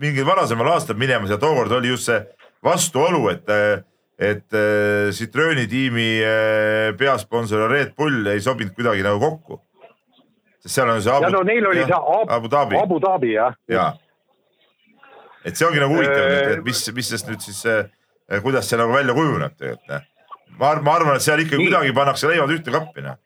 [0.00, 2.20] mingil varasemal aastal minemas ja tookord oli just see
[2.64, 3.50] vastuolu, et,
[4.18, 9.60] et äh, Citrooni tiimi äh, peasponsor Red Bull ei sobinud kuidagi nagu kokku.
[10.62, 13.32] sest seal on see Abu, ja, no, neil oli see Abu, Abu Dhabi, Abu Dhabi
[13.34, 13.88] jah ja.
[15.44, 17.64] et see ongi nagu huvitav, et, et mis, mis sest nüüd siis,
[18.44, 20.06] kuidas see nagu välja kujuneb tegelikult.
[20.60, 21.66] ma, ma arvan, et seal ikka Nii.
[21.66, 23.18] kuidagi pannakse leivad ühte kappi noh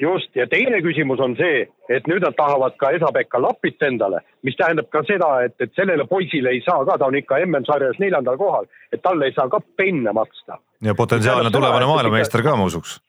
[0.00, 4.56] just, ja teine küsimus on see, et nüüd nad tahavad ka Esa-Pekka Lapit endale, mis
[4.58, 8.38] tähendab ka seda, et, et sellele poisile ei saa ka, ta on ikka MM-sarjas neljandal
[8.40, 10.60] kohal, et talle ei saa ka penne maksta.
[10.82, 13.00] ja potentsiaalne tulevane maailmameister ka, ma usuks.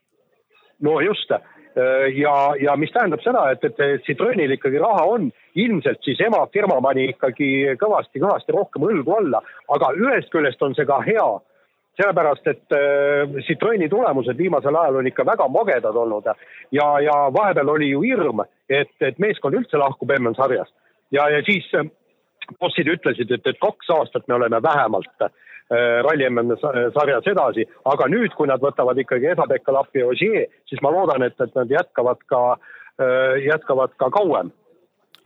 [0.81, 1.31] no just,
[2.15, 7.09] ja, ja mis tähendab seda, et, et Citroenil ikkagi raha on, ilmselt siis emafirma pani
[7.13, 9.43] ikkagi kõvasti-kõvasti rohkem õlgu alla,
[9.75, 11.29] aga ühest küljest on see ka hea
[11.99, 16.27] sellepärast et äh, Citroeni tulemused viimasel ajal on ikka väga magedad olnud
[16.71, 20.73] ja, ja vahepeal oli ju hirm, et, et meeskond üldse lahkub MM-sarjast
[21.11, 21.89] ja, ja siis äh,
[22.59, 25.33] bossid ütlesid, et, et kaks aastat me oleme vähemalt äh,
[26.05, 30.93] ralli MM-sarjas edasi, aga nüüd, kui nad võtavad ikkagi Esa-Pekka Lappi ja Ogier, siis ma
[30.95, 34.55] loodan, et, et nad jätkavad ka äh,, jätkavad ka kauem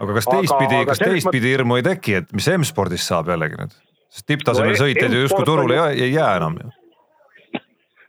[0.02, 3.82] aga kas teistpidi, kas teistpidi hirmu ei teki, et mis M-spordist saab jällegi nüüd?
[4.14, 6.72] Sest tipptasemel no, sõitjaid ju justkui turule ei, ei jää enam ju.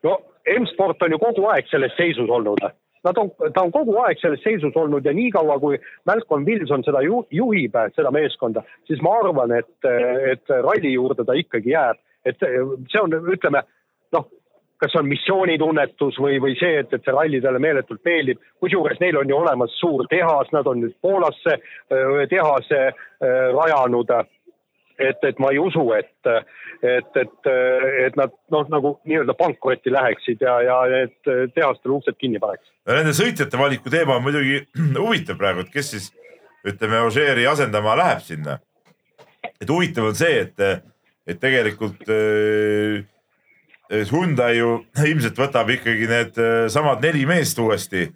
[0.09, 0.17] no
[0.61, 2.61] M-sport on ju kogu aeg selles seisus olnud.
[3.05, 5.79] Nad on, ta on kogu aeg selles seisus olnud ja niikaua, kui
[6.09, 9.89] Malcolm Wilson seda ju, juhib, seda meeskonda, siis ma arvan, et,
[10.33, 12.01] et ralli juurde ta ikkagi jääb.
[12.25, 13.61] et see on, ütleme
[14.17, 14.29] noh,
[14.81, 18.41] kas on missioonitunnetus või, või see, et, et see ralli talle meeletult meeldib.
[18.61, 21.59] kusjuures neil on ju olemas suur tehas, nad on nüüd Poolasse
[22.33, 22.81] tehase
[23.21, 24.13] rajanud
[24.99, 26.11] et, et ma ei usu, et,
[26.83, 27.49] et, et,
[28.07, 32.67] et nad noh, nagu nii-öelda pankrotti läheksid ja, ja et tehastel uksed kinni paneks.
[32.91, 34.61] Nende sõitjate valiku teema on muidugi
[35.05, 36.11] huvitav praegu, et kes siis
[36.65, 38.59] ütleme, Ožeeri asendama läheb sinna.
[39.61, 40.85] et huvitav on see, et,
[41.27, 43.05] et tegelikult äh,
[44.11, 44.79] Hyundai ju
[45.11, 48.09] ilmselt võtab ikkagi need äh, samad neli meest uuesti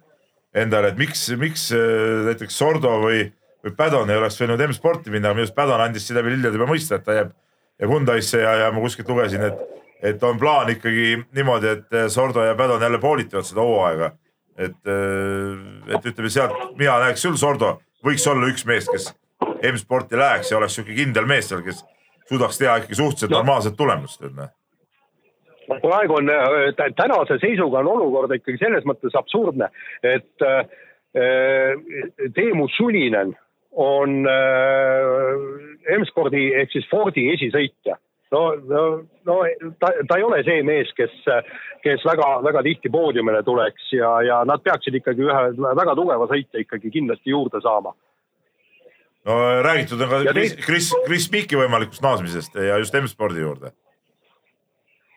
[0.55, 3.27] endale, et miks, miks äh, näiteks Sordo või
[3.63, 6.99] või Padon ei oleks võinud M-sporti minna, minu arust Padon andis Sidevi Lillede juba mõista,
[6.99, 7.33] et ta jääb,
[7.81, 12.45] jääb Hyundai'sse ja, ja ma kuskilt lugesin, et, et on plaan ikkagi niimoodi, et Sordo
[12.47, 14.11] ja Padon jälle poolitavad seda hooaega.
[14.59, 14.91] et,
[15.87, 19.11] et ütleme sealt, mina näeks küll, Sordo võiks olla üks mees, kes
[19.71, 21.83] M-sporti läheks ja oleks sihuke kindel mees seal, kes
[22.27, 23.39] suudaks teha ikkagi suhteliselt no.
[23.39, 24.55] normaalset tulemust, et noh
[25.83, 26.29] praegu on,
[26.97, 29.69] tänase seisuga on olukord ikkagi selles mõttes absurdne,
[30.01, 30.47] et
[32.35, 33.35] Teemu Sulinen
[33.71, 37.97] on äh, M-spordi ehk siis Fordi esisõitja.
[38.31, 38.83] no, no,
[39.25, 39.39] no
[39.81, 41.15] ta, ta ei ole see mees, kes,
[41.85, 46.93] kes väga-väga tihti poodiumile tuleks ja, ja nad peaksid ikkagi ühe väga tugeva sõitja ikkagi
[46.93, 47.95] kindlasti juurde saama.
[49.25, 53.73] no räägitud on ka Chris, Chris, Chris Piki võimalikust naasmisest ja just M-spordi juurde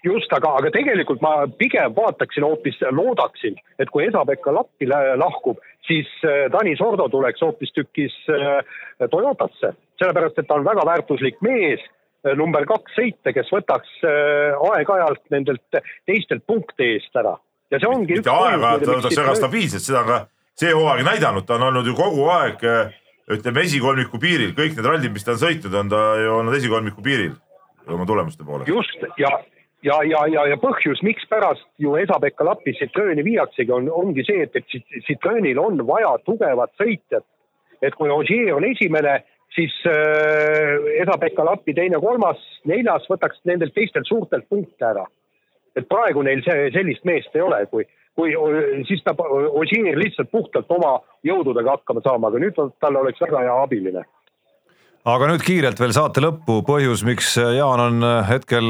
[0.04, 6.10] just, aga, aga tegelikult ma pigem vaataksin hoopis, loodaksin, et kui Esa-Pekka Lappi lahkub, siis
[6.52, 8.62] Tanis äh, Ordo tuleks hoopistükkis äh,
[9.10, 11.82] Toyotasse, sellepärast et ta on väga väärtuslik mees,
[12.26, 14.00] äh, number kaks sõitja, kes võtaks
[14.72, 17.36] aeg-ajalt nendelt teistelt punkte eest ära.
[17.70, 18.18] ja see ongi.
[18.18, 20.24] mitte aeg-ajalt, ta võtaks väga stabiilselt, seda ka
[20.58, 22.66] see hooaeg näidanud, ta on olnud ju kogu aeg
[23.32, 27.04] ütleme esikolmiku piiril, kõik need rallid, mis ta on sõitnud, on ta ju olnud esikolmiku
[27.04, 27.32] piiril
[27.90, 28.68] oma tulemuste poolest.
[28.70, 29.30] just ja
[29.82, 34.56] ja, ja, ja, ja põhjus, mikspärast ju Esa-Pekka Lappi Citroeni viiaksegi, on, ongi see, et,
[34.56, 37.26] et Citroenil on vaja tugevat sõitjat.
[37.82, 39.16] et kui Ogier on esimene,
[39.54, 45.06] siis äh, Esa-Pekka Lappi teine, kolmas, neljas võtaks nendelt teistelt suurtelt punkte ära.
[45.76, 48.34] et praegu neil see, sellist meest ei ole, kui, kui
[48.86, 53.62] siis peab Ogier lihtsalt puhtalt oma jõududega hakkama saama, aga nüüd tal oleks väga hea
[53.62, 54.04] abiline
[55.02, 58.68] aga nüüd kiirelt veel saate lõppu, põhjus, miks Jaan on hetkel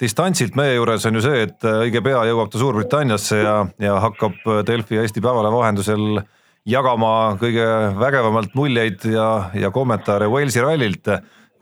[0.00, 4.38] distantsilt meie juures, on ju see, et õige pea jõuab ta Suurbritanniasse ja, ja hakkab
[4.68, 6.22] Delfi ja Eesti Päevalehe vahendusel
[6.68, 7.66] jagama kõige
[7.98, 9.26] vägevamalt muljeid ja,
[9.58, 11.10] ja kommentaare Walesi rallilt,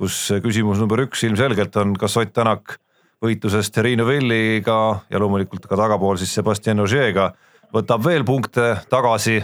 [0.00, 2.76] kus küsimus number üks ilmselgelt on, kas Ott Tänak
[3.24, 7.30] võitlusest Riinu Villiga ja loomulikult ka tagapool siis Sebastian Ogier'ga
[7.72, 9.40] võtab veel punkte tagasi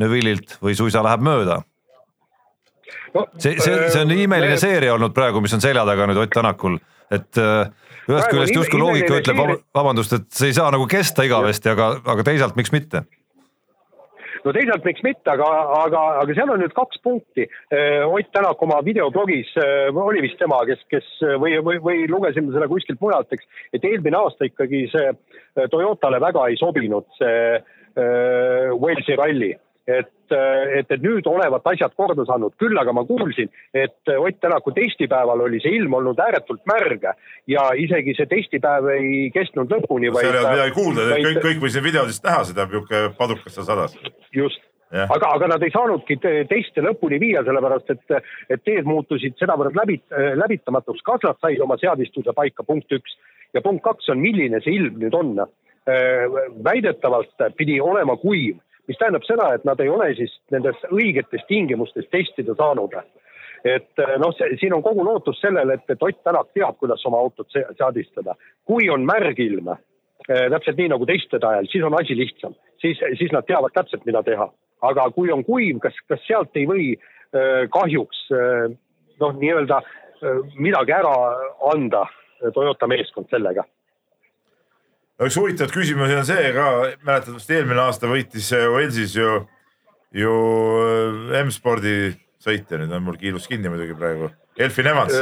[0.00, 1.62] Neuvillilt või suisa läheb mööda
[3.14, 4.60] no, see, see, see on nii imeline me...
[4.60, 6.78] seeria olnud praegu, mis on selja taga nüüd Ott Tänakul,
[7.12, 7.72] et äh,
[8.08, 9.42] ühest küljest justkui loogika ütleb,
[9.74, 13.04] vabandust, et see ei saa nagu kesta igavesti, aga, aga teisalt, miks mitte?
[14.42, 15.46] no teisalt, miks mitte, aga,
[15.84, 17.46] aga, aga seal on nüüd kaks punkti.
[17.70, 22.50] Äh, Ott Tänak oma videoblogis, äh, oli vist tema, kes, kes või, või, või lugesime
[22.54, 25.12] selle kuskilt mujalt, eks, et eelmine aasta ikkagi see
[25.70, 29.52] Toyotale väga ei sobinud see äh, Walesi ralli
[29.86, 34.72] et, et, et nüüd olevat asjad korda saanud, küll aga ma kuulsin, et Ott Tänaku
[34.76, 37.08] testipäeval oli see ilm olnud ääretult märg
[37.50, 40.12] ja isegi see testipäev ei kestnud lõpuni.
[40.14, 43.98] seal ei olnud midagi kuulda, kõik, kõik võisid videodest näha seda, niisugune padukas seal sadas.
[44.34, 44.62] just,
[44.92, 48.16] aga, aga nad ei saanudki teste lõpuni viia, sellepärast et,
[48.50, 49.98] et teed muutusid sedavõrd läbi,
[50.38, 53.18] läbitamatuks, kas nad said oma seadistuse paika, punkt üks.
[53.54, 55.34] ja punkt kaks on, milline see ilm nüüd on.
[56.62, 62.08] väidetavalt pidi olema kuiv mis tähendab seda, et nad ei ole siis nendes õigetes tingimustes
[62.10, 62.96] testida saanud.
[63.64, 67.18] et eh, noh, siin on kogu lootus sellele, et, et Ott Tänak teab, kuidas oma
[67.18, 68.34] autot seadistada.
[68.66, 69.68] kui on märg ilm,
[70.28, 74.04] eh, täpselt nii nagu testide ajal, siis on asi lihtsam, siis, siis nad teavad täpselt,
[74.06, 74.50] mida teha.
[74.82, 78.26] aga kui on kuiv, kas, kas sealt ei või eh, kahjuks
[79.20, 79.82] noh, nii-öelda
[80.54, 81.14] midagi ära
[81.70, 82.06] anda
[82.54, 83.64] Toyota meeskond sellega
[85.26, 86.68] üks huvitav küsimus on see ka,
[87.06, 89.42] mäletad vist eelmine aasta võitis Walesis ju,
[90.16, 90.36] ju
[90.82, 91.96] äh, M-spordi
[92.42, 95.18] sõitja, nüüd on mul kiilus kinni muidugi praegu, Elfin Evans.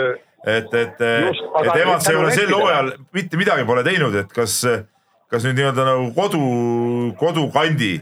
[0.46, 4.60] et, et, et Evans ei ole sel hooajal mitte midagi pole teinud, et kas,
[5.30, 6.40] kas nüüd nii-öelda nagu kodu,
[7.20, 7.98] kodukandi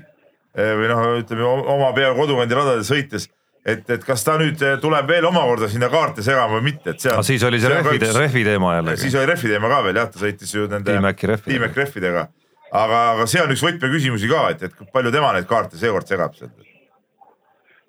[0.59, 3.29] või noh, ütleme oma pea kodukandi radadel sõites
[3.69, 7.23] et, et kas ta nüüd tuleb veel omakorda sinna kaarte segama või mitte, et seal.
[7.27, 9.03] siis oli see rehvi, rehvi teema jällegi.
[9.05, 12.29] siis oli rehvi teema ka veel jah, ta sõitis ju nende Tiimäki rehvidega, rehvidega.
[12.71, 16.39] aga, aga see on üks võtmeküsimusi ka, et, et palju tema neid kaarte seekord segab
[16.39, 16.55] seal.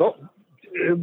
[0.01, 0.13] no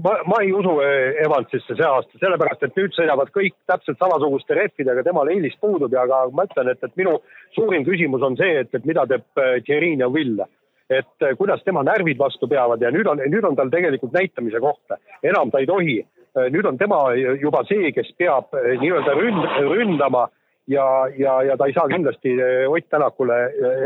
[0.02, 4.56] ma, ma ei usu eh, Evansisse see aasta, sellepärast et nüüd sõidavad kõik täpselt samasuguste
[4.58, 7.16] rehvidega, temal eelis puudub ja aga ma ütlen, et, et minu
[7.56, 10.48] suurim küsimus on see, et, et mida teeb eh, Thierry Neuville.
[10.90, 14.60] Et eh, kuidas tema närvid vastu peavad ja nüüd on, nüüd on tal tegelikult näitamise
[14.62, 15.98] koht, enam ta ei tohi.
[16.36, 16.98] nüüd on tema
[17.40, 20.26] juba see, kes peab nii-öelda ründ, ründama
[20.68, 20.84] ja,
[21.16, 22.34] ja, ja ta ei saa kindlasti
[22.68, 23.38] Ott Tänakule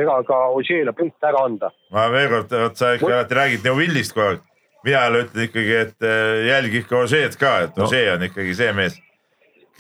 [0.03, 1.71] ega ka Ožeele punkte ära anda.
[1.95, 4.43] ma veel kord, vot sa ikka alati räägid Neuvillist kogu aeg
[4.83, 6.09] mina jälle ütlen ikkagi, et
[6.49, 7.87] jälgi ikka Ožeed ka, et no.
[7.87, 8.99] Ožee on ikkagi see mees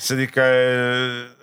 [0.01, 0.44] kes on ikka,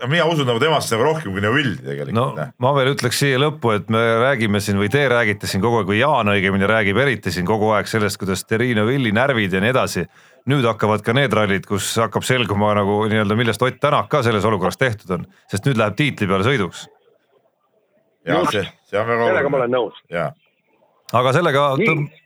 [0.02, 2.16] äh, mina usun nagu temasse nagu rohkem kui Neuvilli tegelikult.
[2.18, 5.82] no ma veel ütleks siia lõppu, et me räägime siin või te räägite siin kogu
[5.82, 9.62] aeg või Jaan õigemini räägib eriti siin kogu aeg sellest, kuidas Terrine Villi närvid ja
[9.62, 10.08] nii edasi.
[10.48, 14.46] nüüd hakkavad ka need rallid, kus hakkab selguma nagu nii-öelda, millest Ott Tänak ka selles
[14.48, 16.88] olukorras tehtud on, sest nüüd läheb tiitli peale sõiduks.
[18.26, 19.36] jah, see, see on väga oluline.
[19.36, 20.02] sellega ma olen nõus.
[21.14, 21.70] aga sellega,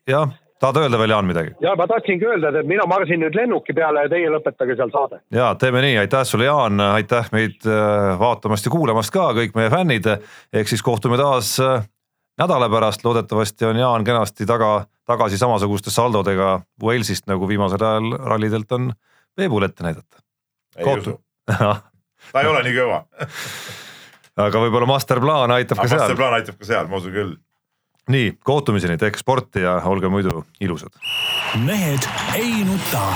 [0.07, 1.53] jah tahad öelda veel, Jaan, midagi?
[1.63, 5.21] ja ma tahtsingi öelda, et mina marsin nüüd lennuki peale ja teie lõpetage seal saade.
[5.33, 9.71] ja teeme nii, aitäh sulle, Jaan, aitäh meid äh, vaatamast ja kuulamast ka, kõik meie
[9.73, 10.09] fännid.
[10.53, 11.85] ehk siis kohtume taas äh,
[12.41, 18.71] nädala pärast, loodetavasti on Jaan kenasti taga, tagasi samasuguste saldodega Walesist, nagu viimasel ajal rallidelt
[18.77, 18.91] on
[19.35, 20.23] Peebul ette näidata.
[20.77, 21.17] ei usu
[22.31, 23.05] ta ei ole nii kõva
[24.45, 26.03] aga võib-olla masterplaan aitab aga ka seal.
[26.05, 27.33] masterplaan aitab ka seal, ma usun küll
[28.09, 30.89] nii, kohtumiseni, tehke sporti ja olge muidu ilusad.
[31.65, 33.13] mehed ei nuta.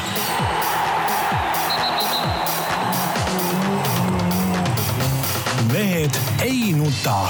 [5.74, 6.12] mehed
[6.42, 7.28] ei nuta